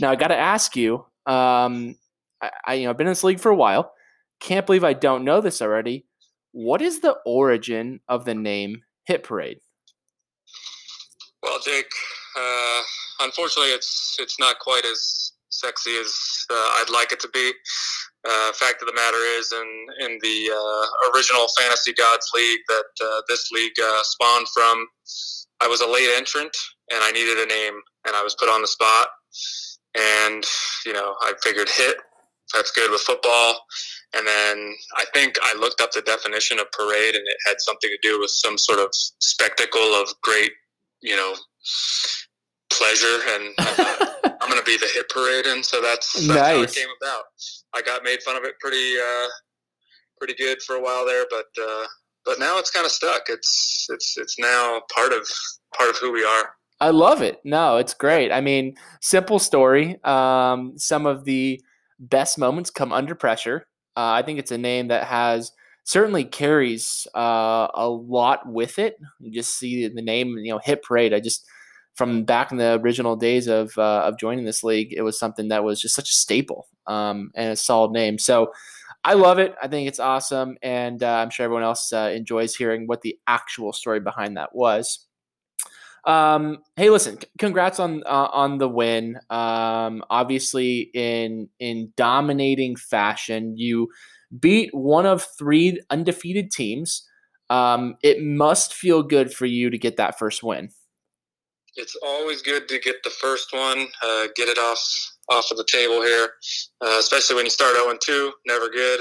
[0.00, 1.04] Now I got to ask you.
[1.26, 1.96] Um,
[2.40, 3.92] I, I, you know, I've been in this league for a while.
[4.40, 6.06] Can't believe I don't know this already.
[6.52, 9.58] What is the origin of the name Hit Parade?
[11.42, 11.90] Well, Jake,
[12.36, 12.82] uh,
[13.20, 16.12] unfortunately, it's it's not quite as sexy as
[16.50, 17.52] uh, I'd like it to be.
[18.28, 23.04] Uh, fact of the matter is, in in the uh, original Fantasy Gods League that
[23.04, 24.86] uh, this league uh, spawned from,
[25.60, 26.56] I was a late entrant
[26.90, 27.74] and I needed a name,
[28.06, 29.08] and I was put on the spot.
[29.96, 30.44] And
[30.86, 31.96] you know, I figured hit.
[32.54, 33.54] That's good with football.
[34.14, 37.88] And then I think I looked up the definition of parade, and it had something
[37.88, 40.52] to do with some sort of spectacle of great,
[41.00, 41.34] you know,
[42.70, 46.56] pleasure, and I'm going to be the hit parade, and so that's, that's nice.
[46.56, 47.24] how it came about.
[47.74, 49.28] I got made fun of it pretty uh,
[50.18, 51.84] pretty good for a while there, but uh,
[52.24, 53.22] but now it's kind of stuck.
[53.28, 55.28] It's it's it's now part of
[55.76, 56.54] part of who we are.
[56.80, 57.40] I love it.
[57.44, 58.32] No, it's great.
[58.32, 60.02] I mean, simple story.
[60.04, 61.60] Um, some of the
[62.00, 63.66] best moments come under pressure.
[63.96, 65.52] Uh, I think it's a name that has
[65.84, 68.96] certainly carries uh, a lot with it.
[69.20, 71.12] You just see the name, you know, hit parade.
[71.12, 71.46] I just
[71.94, 75.48] from back in the original days of uh, of joining this league, it was something
[75.48, 78.18] that was just such a staple um, and a solid name.
[78.18, 78.52] So
[79.04, 79.54] I love it.
[79.60, 83.18] I think it's awesome, and uh, I'm sure everyone else uh, enjoys hearing what the
[83.26, 85.06] actual story behind that was.
[86.04, 89.18] Um, hey, listen, congrats on uh, on the win.
[89.28, 93.88] Um, obviously, in in dominating fashion, you
[94.38, 97.06] beat one of three undefeated teams.
[97.50, 100.70] Um, it must feel good for you to get that first win.
[101.76, 104.82] It's always good to get the first one, uh, get it off
[105.28, 106.28] off of the table here,
[106.84, 108.32] uh, especially when you start 0 2.
[108.46, 109.00] Never good.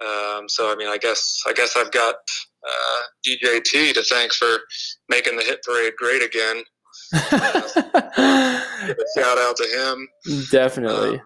[0.00, 2.16] Um, so I mean, I guess I guess I've got
[2.66, 4.58] uh, DJT to thank for
[5.08, 6.62] making the hit parade great again.
[7.12, 10.08] Give shout out to him.
[10.50, 11.18] Definitely.
[11.18, 11.20] Um,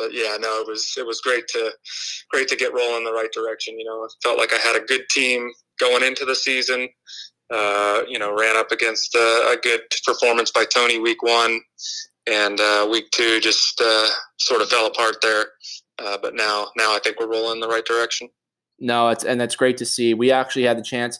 [0.00, 1.70] but yeah, no, it was it was great to
[2.30, 3.78] great to get rolling in the right direction.
[3.78, 6.88] You know, I felt like I had a good team going into the season.
[7.52, 11.60] Uh, you know, ran up against uh, a good performance by Tony week one,
[12.30, 14.08] and uh, week two just uh,
[14.38, 15.46] sort of fell apart there.
[15.98, 18.28] Uh, but now, now I think we're rolling in the right direction.
[18.78, 20.14] No, it's and that's great to see.
[20.14, 21.18] We actually had the chance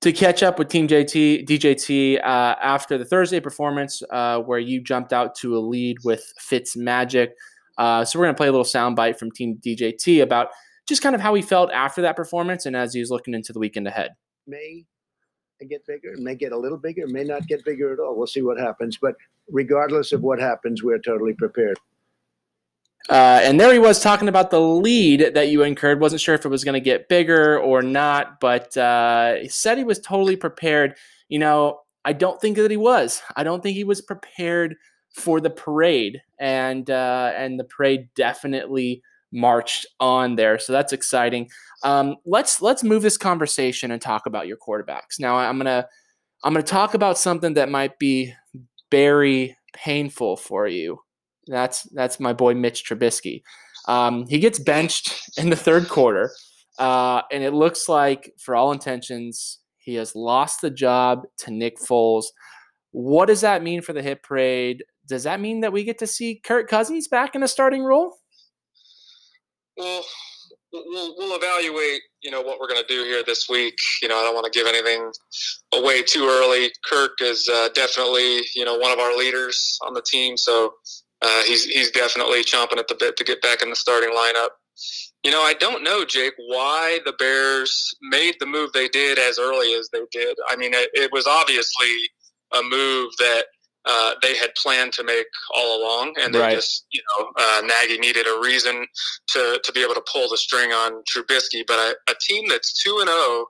[0.00, 5.12] to catch up with Team JT DJT uh, after the Thursday performance, where you jumped
[5.12, 7.34] out to a lead with Fitz Magic.
[7.80, 10.48] Uh, so we're gonna play a little soundbite from Team DJT about
[10.86, 13.54] just kind of how he felt after that performance and as he was looking into
[13.54, 14.10] the weekend ahead.
[14.46, 14.84] May
[15.66, 18.16] get bigger, may get a little bigger, may not get bigger at all.
[18.16, 18.98] We'll see what happens.
[19.00, 19.14] But
[19.48, 21.78] regardless of what happens, we're totally prepared.
[23.08, 26.00] Uh, and there he was talking about the lead that you incurred.
[26.00, 29.78] Wasn't sure if it was going to get bigger or not, but uh, he said
[29.78, 30.96] he was totally prepared.
[31.28, 33.22] You know, I don't think that he was.
[33.36, 34.76] I don't think he was prepared
[35.14, 40.58] for the parade, and uh, and the parade definitely marched on there.
[40.58, 41.48] So that's exciting.
[41.82, 45.18] Um, let's let's move this conversation and talk about your quarterbacks.
[45.18, 45.86] Now I'm gonna
[46.44, 48.32] I'm gonna talk about something that might be
[48.90, 50.98] very painful for you.
[51.46, 53.42] That's that's my boy Mitch Trubisky.
[53.88, 56.30] Um, he gets benched in the third quarter,
[56.78, 61.78] uh, and it looks like, for all intentions, he has lost the job to Nick
[61.78, 62.26] Foles.
[62.92, 64.84] What does that mean for the hit parade?
[65.10, 68.14] Does that mean that we get to see Kirk Cousins back in a starting role?
[69.76, 70.04] Well,
[70.72, 73.74] we'll, we'll evaluate, you know, what we're going to do here this week.
[74.02, 75.10] You know, I don't want to give anything
[75.74, 76.70] away too early.
[76.88, 80.74] Kirk is uh, definitely, you know, one of our leaders on the team, so
[81.22, 84.50] uh, he's he's definitely chomping at the bit to get back in the starting lineup.
[85.24, 89.38] You know, I don't know, Jake, why the Bears made the move they did as
[89.38, 90.36] early as they did.
[90.48, 91.88] I mean, it, it was obviously
[92.54, 93.44] a move that
[93.92, 95.26] uh, they had planned to make
[95.56, 96.54] all along, and they Right.
[96.54, 98.86] just, you know, uh, Nagy needed a reason
[99.32, 101.62] to, to be able to pull the string on Trubisky.
[101.66, 103.46] But a, a team that's two and zero,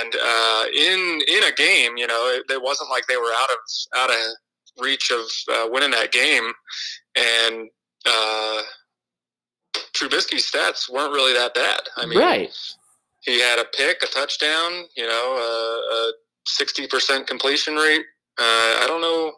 [0.00, 3.50] and uh, in in a game, you know, it, it wasn't like they were out
[3.50, 3.58] of
[4.00, 4.16] out of
[4.82, 6.50] reach of uh, winning that game,
[7.16, 7.68] and
[8.06, 8.62] uh,
[9.94, 11.80] Trubisky's stats weren't really that bad.
[11.96, 12.50] I mean, right.
[13.22, 16.12] he had a pick, a touchdown, you know, a, a
[16.48, 18.04] 60% completion rate.
[18.38, 19.32] Uh, I don't know,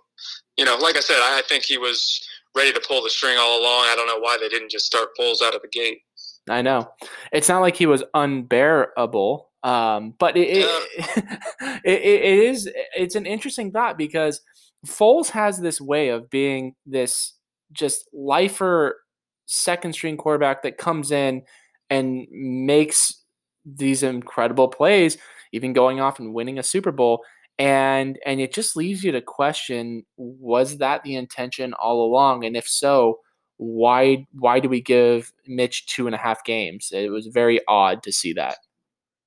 [0.56, 3.60] you know, like I said, I, think he was ready to pull the string all
[3.60, 3.86] along.
[3.86, 6.02] I don't know why they didn't just start Foles out of the gate.
[6.48, 6.90] I know.
[7.32, 10.48] It's not like he was unbearable, um, but it,
[10.98, 12.70] it, it, it is.
[12.96, 14.40] It's an interesting thought because
[14.86, 17.34] Foles has this way of being this
[17.72, 19.00] just lifer
[19.46, 21.42] second string quarterback that comes in
[21.90, 23.24] and makes
[23.64, 25.18] these incredible plays,
[25.52, 27.22] even going off and winning a Super Bowl.
[27.58, 32.44] And and it just leaves you to question: Was that the intention all along?
[32.44, 33.20] And if so,
[33.58, 36.90] why why do we give Mitch two and a half games?
[36.92, 38.58] It was very odd to see that.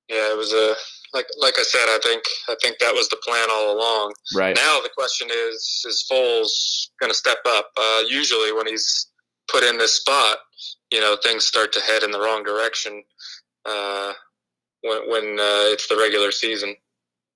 [0.08, 0.74] Yeah, it was a
[1.14, 1.86] like like I said.
[1.86, 4.12] I think I think that was the plan all along.
[4.34, 4.56] Right.
[4.56, 7.70] Now the question is: Is Foles going to step up?
[7.78, 9.06] Uh, usually, when he's
[9.50, 10.38] put in this spot,
[10.92, 13.02] you know, things start to head in the wrong direction.
[13.64, 14.12] Uh,
[14.82, 16.74] when when uh, it's the regular season.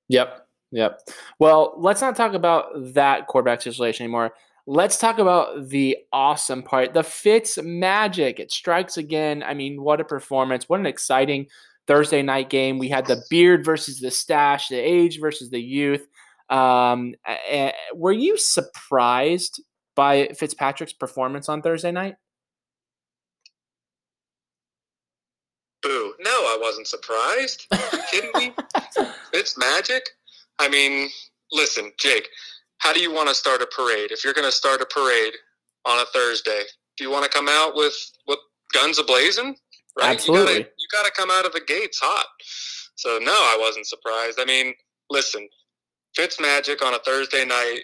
[0.09, 0.47] Yep.
[0.73, 1.01] Yep.
[1.39, 4.33] Well, let's not talk about that quarterback situation anymore.
[4.66, 6.95] Let's talk about the awesome part.
[6.95, 8.41] The Fitz magic.
[8.41, 9.43] It strikes again.
[9.43, 10.68] I mean, what a performance.
[10.68, 11.47] What an exciting
[11.87, 12.79] Thursday night game.
[12.79, 16.07] We had the beard versus the stash, the age versus the youth.
[16.49, 17.14] Um,
[17.95, 19.62] were you surprised
[19.95, 22.14] by Fitzpatrick's performance on Thursday night?
[25.83, 26.14] Boo!
[26.20, 27.66] No, I wasn't surprised.
[28.11, 28.55] Kidding me?
[29.35, 30.11] It's magic.
[30.59, 31.11] I mean,
[31.53, 32.28] listen, Jake.
[32.78, 34.11] How do you want to start a parade?
[34.11, 35.34] If you're going to start a parade
[35.84, 36.62] on a Thursday,
[36.96, 37.94] do you want to come out with
[38.26, 38.38] with
[38.72, 39.55] guns ablazing?
[39.96, 40.11] Right.
[40.11, 40.59] Absolutely.
[40.59, 42.26] You got to come out of the gates hot.
[42.96, 44.38] So no, I wasn't surprised.
[44.40, 44.74] I mean,
[45.11, 45.48] listen,
[46.16, 47.82] Fitz Magic on a Thursday night.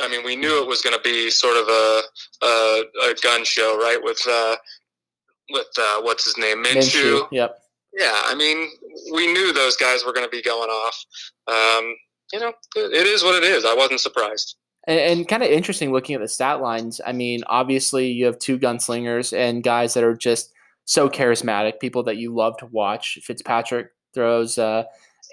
[0.00, 2.02] I mean, we knew it was going to be sort of a,
[2.42, 3.98] a a gun show, right?
[4.02, 4.56] With uh,
[5.50, 7.22] with uh, what's his name, Minshew.
[7.22, 7.28] Minshew.
[7.32, 7.58] Yep.
[7.98, 8.68] Yeah, I mean,
[9.12, 11.04] we knew those guys were going to be going off.
[11.48, 11.94] Um,
[12.32, 13.64] you know, it is what it is.
[13.64, 14.56] I wasn't surprised.
[14.86, 17.00] And, and kind of interesting looking at the stat lines.
[17.06, 20.52] I mean, obviously, you have two gunslingers and guys that are just
[20.84, 23.18] so charismatic, people that you love to watch.
[23.22, 24.84] Fitzpatrick throws uh,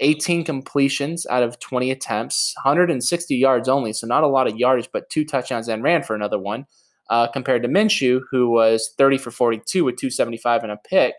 [0.02, 4.89] 18 completions out of 20 attempts, 160 yards only, so not a lot of yardage,
[4.91, 6.66] but two touchdowns and ran for another one.
[7.10, 11.14] Uh, compared to Minshew, who was 30 for 42 with 275 and a pick.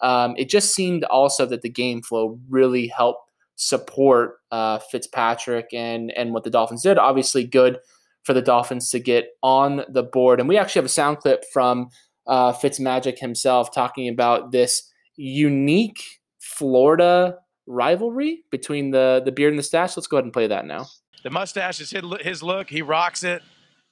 [0.00, 3.27] Um, it just seemed also that the game flow really helped
[3.58, 6.96] support uh, Fitzpatrick and and what the Dolphins did.
[6.96, 7.78] Obviously, good
[8.22, 10.40] for the Dolphins to get on the board.
[10.40, 11.90] And we actually have a sound clip from
[12.26, 16.00] uh, Fitzmagic himself talking about this unique
[16.38, 17.36] Florida
[17.66, 19.96] rivalry between the the beard and the stash.
[19.96, 20.86] Let's go ahead and play that now.
[21.24, 21.90] The mustache is
[22.20, 22.70] his look.
[22.70, 23.42] He rocks it.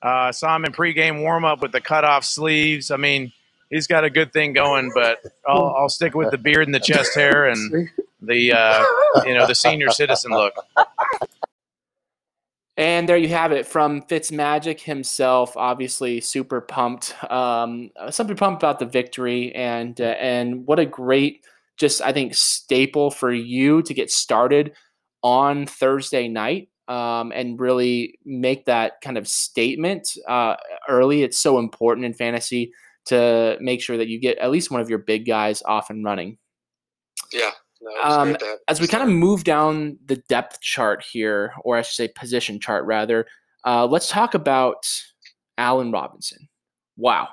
[0.00, 2.92] Uh, saw him in pregame warm up with the cut off sleeves.
[2.92, 3.32] I mean,
[3.70, 6.80] he's got a good thing going, but I'll, I'll stick with the beard and the
[6.80, 7.88] chest hair and
[8.26, 8.84] the uh,
[9.24, 10.54] you know the senior citizen look.
[12.78, 15.56] And there you have it from Fitzmagic himself.
[15.56, 21.46] Obviously, super pumped, um, super pumped about the victory, and uh, and what a great,
[21.78, 24.74] just I think staple for you to get started
[25.22, 30.56] on Thursday night um, and really make that kind of statement uh,
[30.88, 31.22] early.
[31.22, 32.72] It's so important in fantasy
[33.06, 36.04] to make sure that you get at least one of your big guys off and
[36.04, 36.36] running.
[37.32, 37.52] Yeah.
[38.02, 38.36] Um,
[38.68, 42.60] as we kind of move down the depth chart here, or I should say position
[42.60, 43.26] chart rather,
[43.64, 44.86] uh, let's talk about
[45.58, 46.48] Allen Robinson.
[46.96, 47.28] Wow.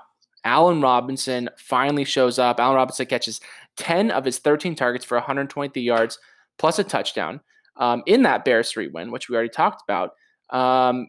[0.46, 2.60] Allen Robinson finally shows up.
[2.60, 3.40] Allen Robinson catches
[3.78, 6.20] 10 of his 13 targets for 123 yards
[6.58, 7.40] plus a touchdown
[7.78, 10.12] um, in that Bears 3 win, which we already talked about.
[10.50, 11.08] Um,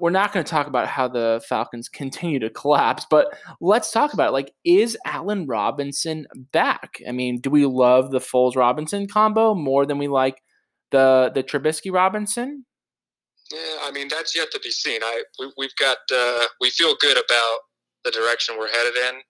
[0.00, 4.12] we're not going to talk about how the Falcons continue to collapse, but let's talk
[4.12, 4.32] about it.
[4.32, 7.02] Like, is Allen Robinson back?
[7.06, 10.42] I mean, do we love the Foles Robinson combo more than we like
[10.90, 12.64] the the Trubisky Robinson?
[13.52, 15.02] Yeah, I mean that's yet to be seen.
[15.02, 17.58] I we, we've got uh, we feel good about
[18.04, 19.20] the direction we're headed in,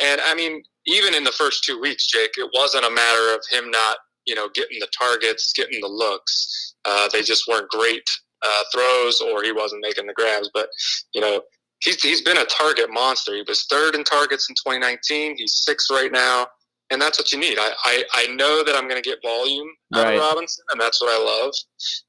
[0.00, 3.40] and I mean even in the first two weeks, Jake, it wasn't a matter of
[3.50, 3.96] him not
[4.26, 6.74] you know getting the targets, getting the looks.
[6.84, 8.08] Uh, they just weren't great
[8.42, 10.50] uh, throws or he wasn't making the grabs.
[10.52, 10.68] But
[11.14, 11.42] you know,
[11.80, 13.34] he's he's been a target monster.
[13.34, 15.36] He was third in targets in 2019.
[15.36, 16.46] He's sixth right now,
[16.90, 17.58] and that's what you need.
[17.58, 20.14] I I, I know that I'm going to get volume out right.
[20.14, 21.52] of Robinson, and that's what I love.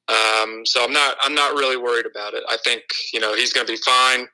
[0.09, 2.43] Um, so I'm not I'm not really worried about it.
[2.49, 4.27] I think you know he's going to be fine.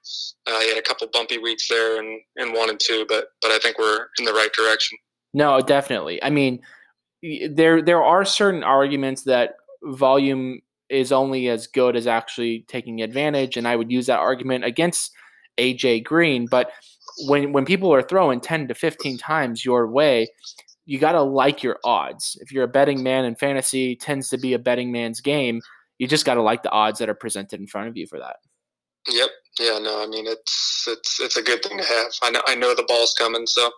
[0.48, 3.52] Uh, he had a couple bumpy weeks there in, in one and two, but but
[3.52, 4.98] I think we're in the right direction.
[5.34, 6.22] No, definitely.
[6.24, 6.62] I mean,
[7.22, 13.58] there there are certain arguments that volume is only as good as actually taking advantage.
[13.58, 15.12] And I would use that argument against
[15.58, 16.48] AJ Green.
[16.50, 16.72] But
[17.28, 20.28] when when people are throwing 10 to 15 times your way,
[20.86, 22.38] you got to like your odds.
[22.42, 25.62] If you're a betting man and fantasy tends to be a betting man's game,
[25.98, 28.20] you just got to like the odds that are presented in front of you for
[28.20, 28.38] that.
[29.08, 29.30] Yep.
[29.60, 29.80] Yeah.
[29.80, 30.04] No.
[30.04, 32.12] I mean, it's it's it's a good thing to have.
[32.24, 33.70] I know I know the ball's coming, so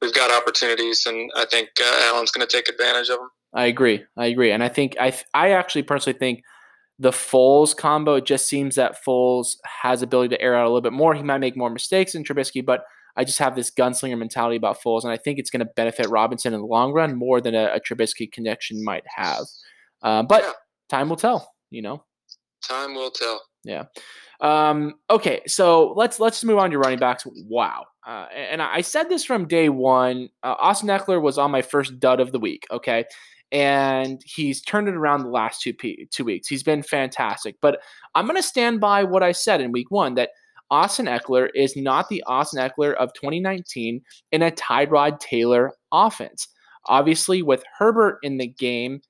[0.00, 3.30] we've got opportunities, and I think uh, Allen's going to take advantage of them.
[3.52, 4.04] I agree.
[4.16, 6.42] I agree, and I think I I actually personally think
[6.98, 8.16] the Foles combo.
[8.16, 11.14] It just seems that Foles has ability to air out a little bit more.
[11.14, 12.84] He might make more mistakes than Trubisky, but
[13.16, 16.08] I just have this gunslinger mentality about Foles, and I think it's going to benefit
[16.08, 19.44] Robinson in the long run more than a, a Trubisky connection might have.
[20.02, 20.52] Uh, but yeah.
[20.88, 21.52] time will tell.
[21.70, 22.04] You know,
[22.66, 23.42] time will tell.
[23.64, 23.84] Yeah.
[24.40, 27.26] Um, okay, so let's let's move on to running backs.
[27.48, 30.30] Wow, uh, and I said this from day one.
[30.42, 32.66] Uh, Austin Ekeler was on my first dud of the week.
[32.70, 33.04] Okay,
[33.52, 35.74] and he's turned it around the last two
[36.10, 36.48] two weeks.
[36.48, 37.56] He's been fantastic.
[37.60, 37.80] But
[38.14, 40.30] I'm going to stand by what I said in week one that
[40.70, 46.46] Austin Ekeler is not the Austin Ekeler of 2019 in a Tyrod Taylor offense.
[46.86, 49.00] Obviously, with Herbert in the game,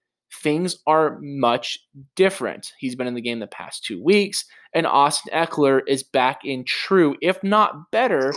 [0.43, 1.79] things are much
[2.17, 2.73] different.
[2.79, 6.65] He's been in the game the past two weeks, and Austin Ekeler is back in
[6.65, 8.33] true, if not better,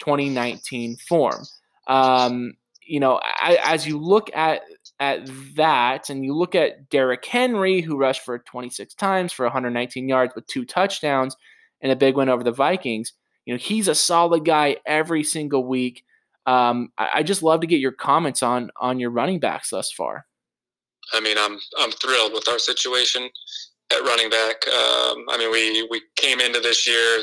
[0.00, 1.44] 2019 form.
[1.86, 4.62] Um, you know, as you look at
[5.00, 10.08] at that, and you look at Derrick Henry, who rushed for 26 times for 119
[10.08, 11.36] yards with two touchdowns
[11.80, 13.12] and a big win over the Vikings.
[13.44, 16.04] You know, he's a solid guy every single week.
[16.46, 19.92] Um, I, I just love to get your comments on on your running backs thus
[19.92, 20.26] far.
[21.12, 23.28] I mean, I'm I'm thrilled with our situation
[23.92, 24.66] at running back.
[24.66, 27.22] Um, I mean, we we came into this year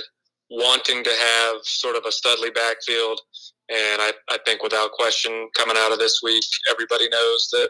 [0.50, 3.22] wanting to have sort of a studly backfield.
[3.70, 7.70] And I, I think without question, coming out of this week, everybody knows that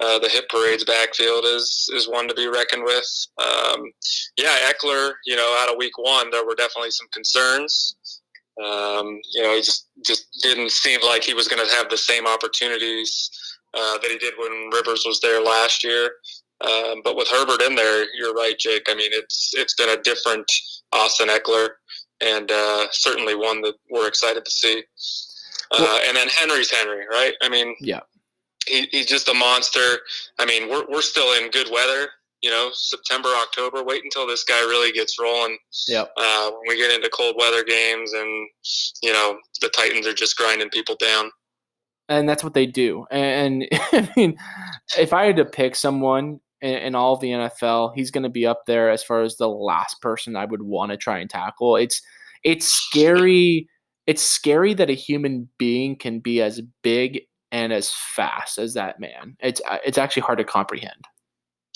[0.00, 3.06] uh, the hit parade's backfield is is one to be reckoned with.
[3.38, 3.90] Um,
[4.36, 7.96] yeah, Ekeler, you know, out of week one, there were definitely some concerns.
[8.62, 11.96] Um, you know, he just just didn't seem like he was going to have the
[11.96, 13.30] same opportunities
[13.72, 16.10] uh, that he did when Rivers was there last year.
[16.60, 18.84] Um, but with Herbert in there, you're right, Jake.
[18.88, 20.50] I mean, it's it's been a different
[20.92, 21.70] Austin Ekeler,
[22.20, 24.82] and uh, certainly one that we're excited to see.
[25.72, 27.34] Uh, and then Henry's Henry, right?
[27.42, 28.00] I mean, Yeah.
[28.66, 29.98] he, he's just a monster.
[30.38, 32.08] I mean, we're we're still in good weather.
[32.42, 33.82] You know, September, October.
[33.82, 35.56] Wait until this guy really gets rolling.
[35.88, 36.04] Yeah.
[36.16, 38.48] Uh, when we get into cold weather games, and
[39.02, 41.30] you know the Titans are just grinding people down.
[42.10, 43.06] and that's what they do.
[43.10, 44.36] And, I mean,
[44.98, 48.30] if I had to pick someone in, in all of the NFL, he's going to
[48.30, 51.28] be up there as far as the last person I would want to try and
[51.28, 51.76] tackle.
[51.76, 52.00] It's
[52.42, 53.68] it's scary.
[54.06, 57.20] It's scary that a human being can be as big
[57.52, 59.36] and as fast as that man.
[59.40, 61.04] It's it's actually hard to comprehend.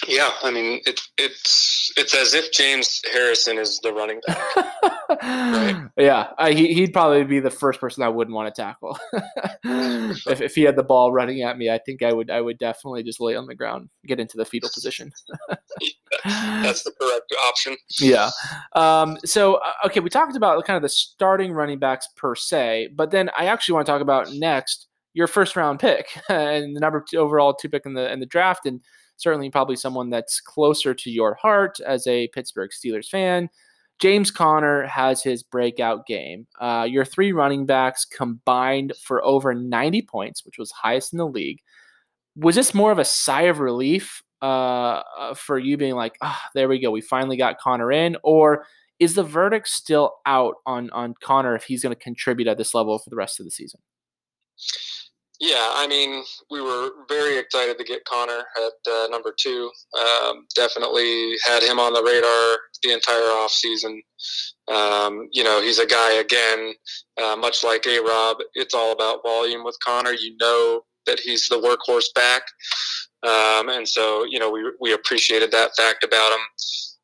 [0.06, 5.90] Yeah, I mean it's it's it's as if James Harrison is the running back.
[5.96, 8.96] Yeah, I, he, he'd probably be the first person I wouldn't want to tackle.
[9.64, 12.58] if, if he had the ball running at me, I think I would I would
[12.58, 15.10] definitely just lay on the ground, get into the fetal position.
[16.24, 17.76] That's the correct option.
[18.00, 18.30] yeah.
[18.74, 22.90] Um, so uh, okay, we talked about kind of the starting running backs per se,
[22.94, 26.80] but then I actually want to talk about next your first round pick and the
[26.80, 28.80] number two overall two pick in the in the draft, and
[29.18, 33.50] certainly probably someone that's closer to your heart as a Pittsburgh Steelers fan.
[33.98, 36.46] James Conner has his breakout game.
[36.60, 41.26] Uh, your three running backs combined for over 90 points, which was highest in the
[41.26, 41.58] league.
[42.36, 46.40] Was this more of a sigh of relief uh, uh, for you being like, ah,
[46.54, 48.64] there we go, we finally got Conner in, or
[49.00, 52.74] is the verdict still out on on Conner if he's going to contribute at this
[52.74, 53.80] level for the rest of the season?
[55.40, 59.70] Yeah, I mean, we were very excited to get Conner at uh, number two.
[59.96, 63.98] Um, definitely had him on the radar the entire offseason.
[64.66, 66.74] Um, you know, he's a guy, again,
[67.22, 70.12] uh, much like A Rob, it's all about volume with Conner.
[70.12, 72.42] You know that he's the workhorse back.
[73.22, 76.40] Um, and so, you know, we, we appreciated that fact about him.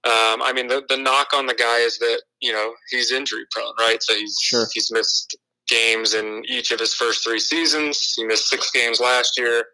[0.04, 3.44] Um, I mean, the, the knock on the guy is that, you know, he's injury
[3.50, 4.02] prone, right?
[4.02, 4.66] So he's, Sure.
[4.74, 5.36] he's missed
[5.68, 8.14] games in each of his first three seasons.
[8.16, 9.64] He missed six games last year.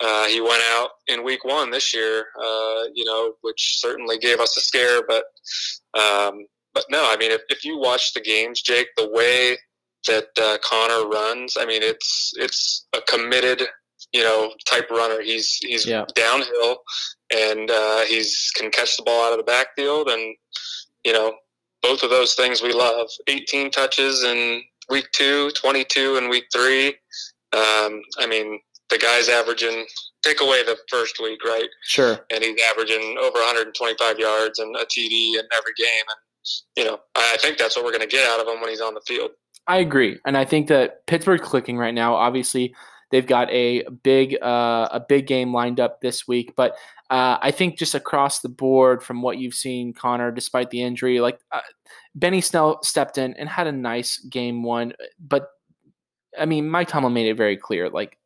[0.00, 4.38] Uh, he went out in week one this year, uh, you know, which certainly gave
[4.40, 5.02] us a scare.
[5.06, 5.24] But,
[5.98, 9.56] um, but no, I mean, if, if you watch the games, Jake, the way
[10.06, 13.62] that uh, Conner runs, I mean, it's it's a committed,
[14.12, 15.20] you know, type runner.
[15.20, 16.04] He's he's Yeah.
[16.14, 16.78] downhill,
[17.34, 20.36] and uh, he's can catch the ball out of the backfield, and
[21.04, 21.34] you know,
[21.82, 23.08] both of those things we love.
[23.26, 26.88] 18 touches in week two, 22 in week three.
[27.52, 28.60] Um, I mean,
[28.90, 29.86] the guy's averaging.
[30.22, 31.68] Take away the first week, right?
[31.84, 32.18] Sure.
[32.32, 36.04] and he's averaging over 125 yards and a TD in every game.
[36.08, 36.18] And
[36.76, 38.80] you know, I think that's what we're going to get out of him when he's
[38.80, 39.30] on the field.
[39.66, 42.14] I agree, and I think that Pittsburgh clicking right now.
[42.14, 42.74] Obviously,
[43.10, 46.72] they've got a big uh, a big game lined up this week, but
[47.10, 51.20] uh, I think just across the board, from what you've seen, Conner, despite the injury,
[51.20, 51.60] like uh,
[52.18, 55.48] Benny Snell stepped in and had a nice game one, but
[56.38, 58.18] I mean, Mike Tomlin made it very clear, like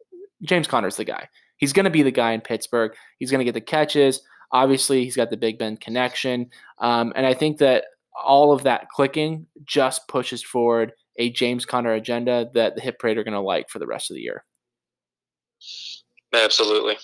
[0.42, 1.28] James Conner's the guy.
[1.56, 2.92] He's going to be the guy in Pittsburgh.
[3.18, 4.22] He's going to get the catches.
[4.50, 7.84] Obviously, he's got the Big Ben connection, um, and I think that
[8.24, 13.18] all of that clicking just pushes forward a James Conner agenda that the Hit Parade
[13.18, 14.44] are going to like for the rest of the year.
[16.32, 16.96] Absolutely.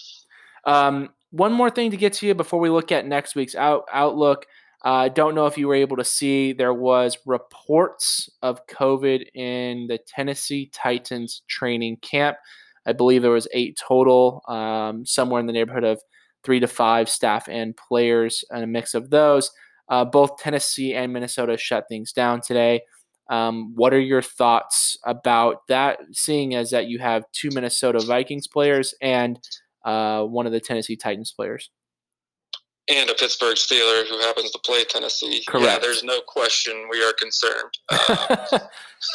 [0.64, 3.84] Um, one more thing to get to you before we look at next week's out,
[3.92, 4.46] outlook.
[4.88, 9.86] I don't know if you were able to see, there was reports of COVID in
[9.86, 12.38] the Tennessee Titans training camp.
[12.86, 16.00] I believe there was eight total, um, somewhere in the neighborhood of
[16.42, 19.50] three to five staff and players, and a mix of those.
[19.90, 22.80] Uh, both Tennessee and Minnesota shut things down today.
[23.28, 25.98] Um, what are your thoughts about that?
[26.12, 29.38] Seeing as that you have two Minnesota Vikings players and
[29.84, 31.70] uh, one of the Tennessee Titans players.
[32.90, 35.42] And a Pittsburgh Steeler who happens to play Tennessee.
[35.46, 35.82] Yeah, Correct.
[35.82, 37.72] there's no question we are concerned.
[37.90, 38.58] Uh,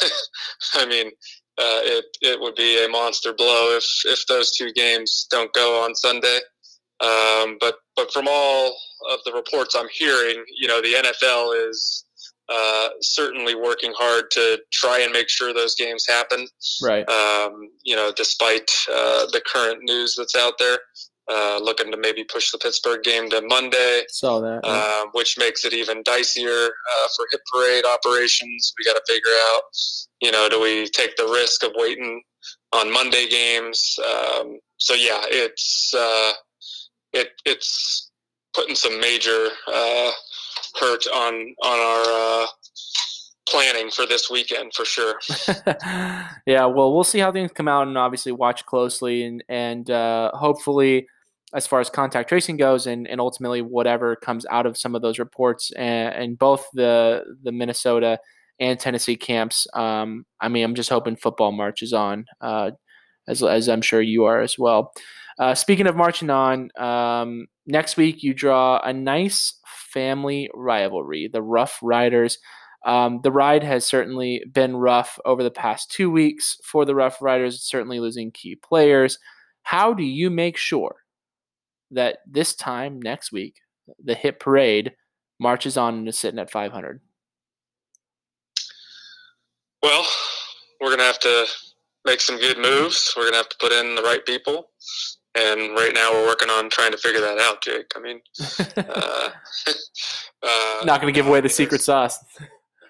[0.74, 1.08] I mean,
[1.58, 5.82] uh, it it would be a monster blow if if those two games don't go
[5.82, 6.38] on Sunday.
[7.00, 8.76] Um, but but from all
[9.10, 12.04] of the reports I'm hearing, you know, the NFL is
[12.48, 16.46] uh, certainly working hard to try and make sure those games happen.
[16.82, 17.08] right.
[17.08, 20.78] Um, you know, despite uh, the current news that's out there,
[21.30, 24.60] uh, looking to maybe push the Pittsburgh game to Monday Saw that.
[24.64, 24.70] yeah.
[24.70, 28.74] uh, which makes it even dicier uh, for hit parade operations.
[28.78, 29.62] We got to figure out,
[30.20, 32.22] you know, do we take the risk of waiting
[32.72, 33.98] on Monday games?
[34.04, 36.32] Um, so yeah, it's uh,
[37.12, 38.10] it it's
[38.54, 40.10] putting some major uh,
[40.80, 42.46] hurt on on our uh,
[43.54, 45.20] planning for this weekend for sure.
[46.46, 50.32] yeah, well, we'll see how things come out, and obviously watch closely, and and uh,
[50.34, 51.06] hopefully,
[51.54, 55.02] as far as contact tracing goes, and, and ultimately whatever comes out of some of
[55.02, 58.18] those reports, and, and both the the Minnesota
[58.58, 59.66] and Tennessee camps.
[59.72, 62.72] Um, I mean, I'm just hoping football marches on, uh,
[63.28, 64.92] as as I'm sure you are as well.
[65.38, 69.58] Uh, speaking of marching on, um, next week you draw a nice
[69.92, 72.38] family rivalry, the Rough Riders.
[72.84, 77.22] Um, the ride has certainly been rough over the past two weeks for the Rough
[77.22, 79.18] Riders, certainly losing key players.
[79.62, 80.96] How do you make sure
[81.90, 83.56] that this time next week,
[84.02, 84.92] the hit parade
[85.40, 87.00] marches on and is sitting at 500?
[89.82, 90.06] Well,
[90.80, 91.46] we're going to have to
[92.04, 93.14] make some good moves.
[93.16, 94.68] We're going to have to put in the right people
[95.34, 97.92] and right now we're working on trying to figure that out, Jake.
[97.96, 98.20] I mean,
[98.76, 99.30] uh,
[100.42, 102.18] uh, not going to give away the secret sauce.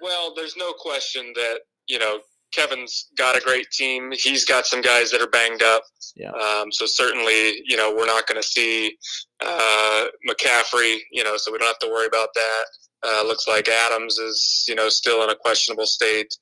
[0.05, 2.21] Well, there's no question that you know
[2.53, 4.13] Kevin's got a great team.
[4.13, 5.83] He's got some guys that are banged up.
[6.15, 6.31] Yeah.
[6.31, 8.97] Um, so certainly, you know, we're not going to see
[9.45, 10.99] uh, McCaffrey.
[11.11, 12.65] You know, so we don't have to worry about that.
[13.07, 16.37] Uh, looks like Adams is, you know, still in a questionable state.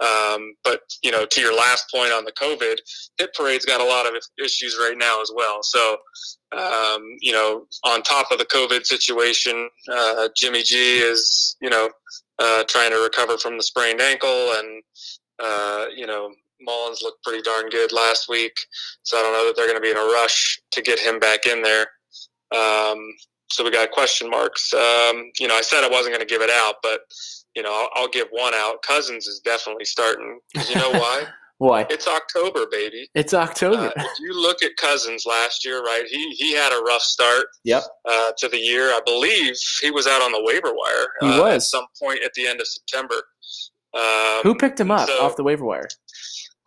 [0.00, 2.76] Um, but you know, to your last point on the COVID,
[3.18, 5.62] Hit Parade's got a lot of issues right now as well.
[5.62, 5.96] So,
[6.56, 11.90] um, you know, on top of the COVID situation, uh, Jimmy G is you know
[12.38, 14.82] uh, trying to recover from the sprained ankle, and
[15.42, 16.32] uh, you know
[16.66, 18.56] Mullens looked pretty darn good last week.
[19.02, 21.18] So I don't know that they're going to be in a rush to get him
[21.18, 21.86] back in there.
[22.54, 22.98] Um,
[23.50, 24.72] so we got question marks.
[24.72, 27.00] Um, you know, I said I wasn't going to give it out, but
[27.54, 28.82] you know, I'll, I'll, give one out.
[28.82, 30.40] Cousins is definitely starting.
[30.68, 31.24] You know why?
[31.58, 31.86] why?
[31.90, 33.08] It's October, baby.
[33.14, 33.88] It's October.
[33.88, 36.04] Uh, if you look at Cousins last year, right?
[36.08, 37.46] He he had a rough start.
[37.64, 37.82] Yep.
[38.08, 41.06] Uh, to the year, I believe he was out on the waiver wire.
[41.20, 43.16] He uh, was at some point at the end of September.
[43.94, 45.88] Um, Who picked him up so, off the waiver wire?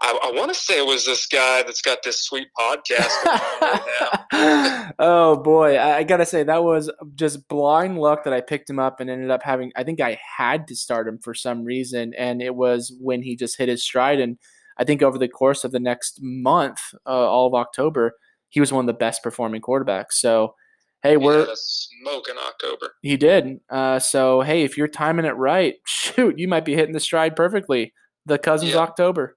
[0.02, 4.92] I, I want to say it was this guy that's got this sweet podcast right
[5.00, 8.80] oh boy, I, I, gotta say that was just blind luck that I picked him
[8.80, 9.72] up and ended up having.
[9.76, 13.36] I think I had to start him for some reason, and it was when he
[13.36, 14.20] just hit his stride.
[14.20, 14.38] And
[14.78, 18.14] I think over the course of the next month, uh, all of October,
[18.50, 20.14] he was one of the best performing quarterbacks.
[20.14, 20.56] So.
[21.04, 22.94] Hey, we're smoke in October.
[23.02, 23.60] He did.
[23.72, 27.36] Uh, so hey, if you're timing it right, shoot, you might be hitting the stride
[27.36, 27.92] perfectly.
[28.28, 28.76] The Cousins.
[28.76, 29.36] October.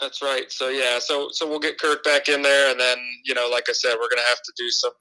[0.00, 0.50] That's right.
[0.50, 3.68] So yeah, so so we'll get Kirk back in there, and then you know, like
[3.68, 4.92] I said, we're gonna have to do some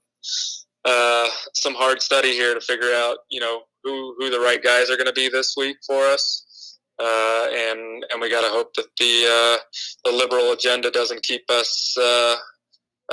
[0.85, 4.89] uh, some hard study here to figure out you know who who the right guys
[4.89, 8.87] are to be this week for us, uh, and and we got to hope that
[8.99, 9.57] the uh,
[10.03, 12.35] the liberal agenda doesn't keep us uh,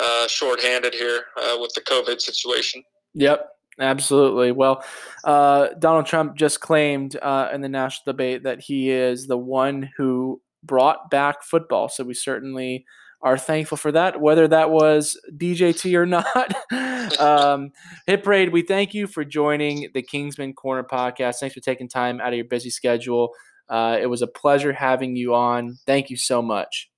[0.00, 2.82] uh, shorthanded here uh, with the COVID situation.
[3.14, 3.50] Yep.
[3.78, 4.52] Absolutely.
[4.52, 4.82] Well,
[5.24, 9.90] uh, Donald Trump just claimed uh, in the national debate that he is the one
[9.98, 11.88] who brought back football.
[11.88, 12.84] So we certainly
[13.22, 17.20] are thankful for that, whether that was DJT or not.
[17.20, 17.70] um,
[18.06, 21.36] Hit Parade, we thank you for joining the Kingsman Corner podcast.
[21.36, 23.30] Thanks for taking time out of your busy schedule.
[23.68, 25.76] Uh, it was a pleasure having you on.
[25.86, 26.90] Thank you so much.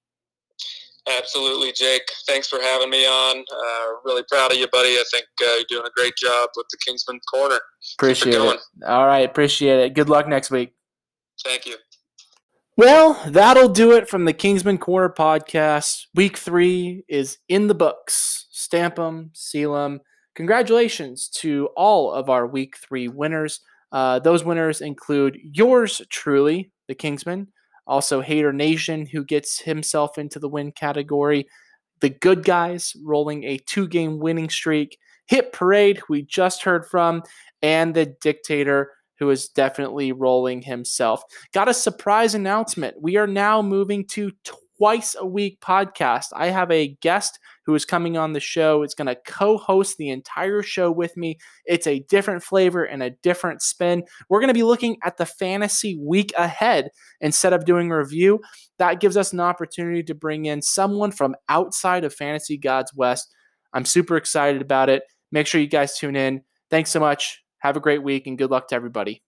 [1.16, 2.02] Absolutely, Jake.
[2.26, 3.38] Thanks for having me on.
[3.38, 4.90] Uh, really proud of you, buddy.
[4.90, 7.58] I think uh, you're doing a great job with the Kingsman Corner.
[7.96, 8.60] Appreciate it.
[8.86, 9.94] All right, appreciate it.
[9.94, 10.74] Good luck next week.
[11.42, 11.76] Thank you.
[12.78, 16.06] Well, that'll do it from the Kingsman Corner podcast.
[16.14, 18.46] Week three is in the books.
[18.52, 19.98] Stamp them, seal them.
[20.36, 23.62] Congratulations to all of our week three winners.
[23.90, 27.48] Uh, those winners include yours truly, the Kingsman,
[27.84, 31.48] also Hater Nation, who gets himself into the win category,
[31.98, 36.86] the Good Guys rolling a two game winning streak, Hit Parade, who we just heard
[36.86, 37.24] from,
[37.60, 41.22] and the Dictator who is definitely rolling himself.
[41.52, 42.96] Got a surprise announcement.
[43.00, 44.32] We are now moving to
[44.78, 46.26] twice a week podcast.
[46.34, 48.82] I have a guest who is coming on the show.
[48.82, 51.38] It's going to co host the entire show with me.
[51.66, 54.04] It's a different flavor and a different spin.
[54.28, 56.90] We're going to be looking at the fantasy week ahead
[57.20, 58.40] instead of doing a review.
[58.78, 63.34] That gives us an opportunity to bring in someone from outside of Fantasy Gods West.
[63.74, 65.02] I'm super excited about it.
[65.30, 66.42] Make sure you guys tune in.
[66.70, 67.42] Thanks so much.
[67.60, 69.20] Have a great week and good luck to everybody.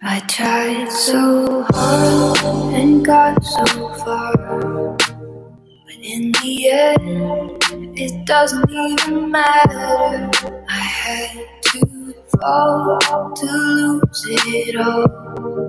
[0.00, 7.62] I tried so hard and got so far, but in the end,
[7.98, 10.30] it doesn't even matter.
[10.66, 15.06] I had to fall to lose it all,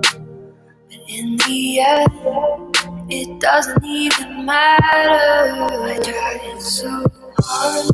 [0.00, 2.76] but in the end,
[3.12, 5.74] it doesn't even matter.
[5.84, 7.04] I tried so
[7.40, 7.90] hard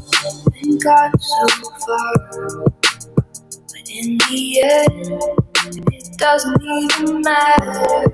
[0.63, 1.47] and got so
[1.87, 2.82] far
[3.93, 5.23] in the end,
[5.93, 8.09] it doesn't even matter.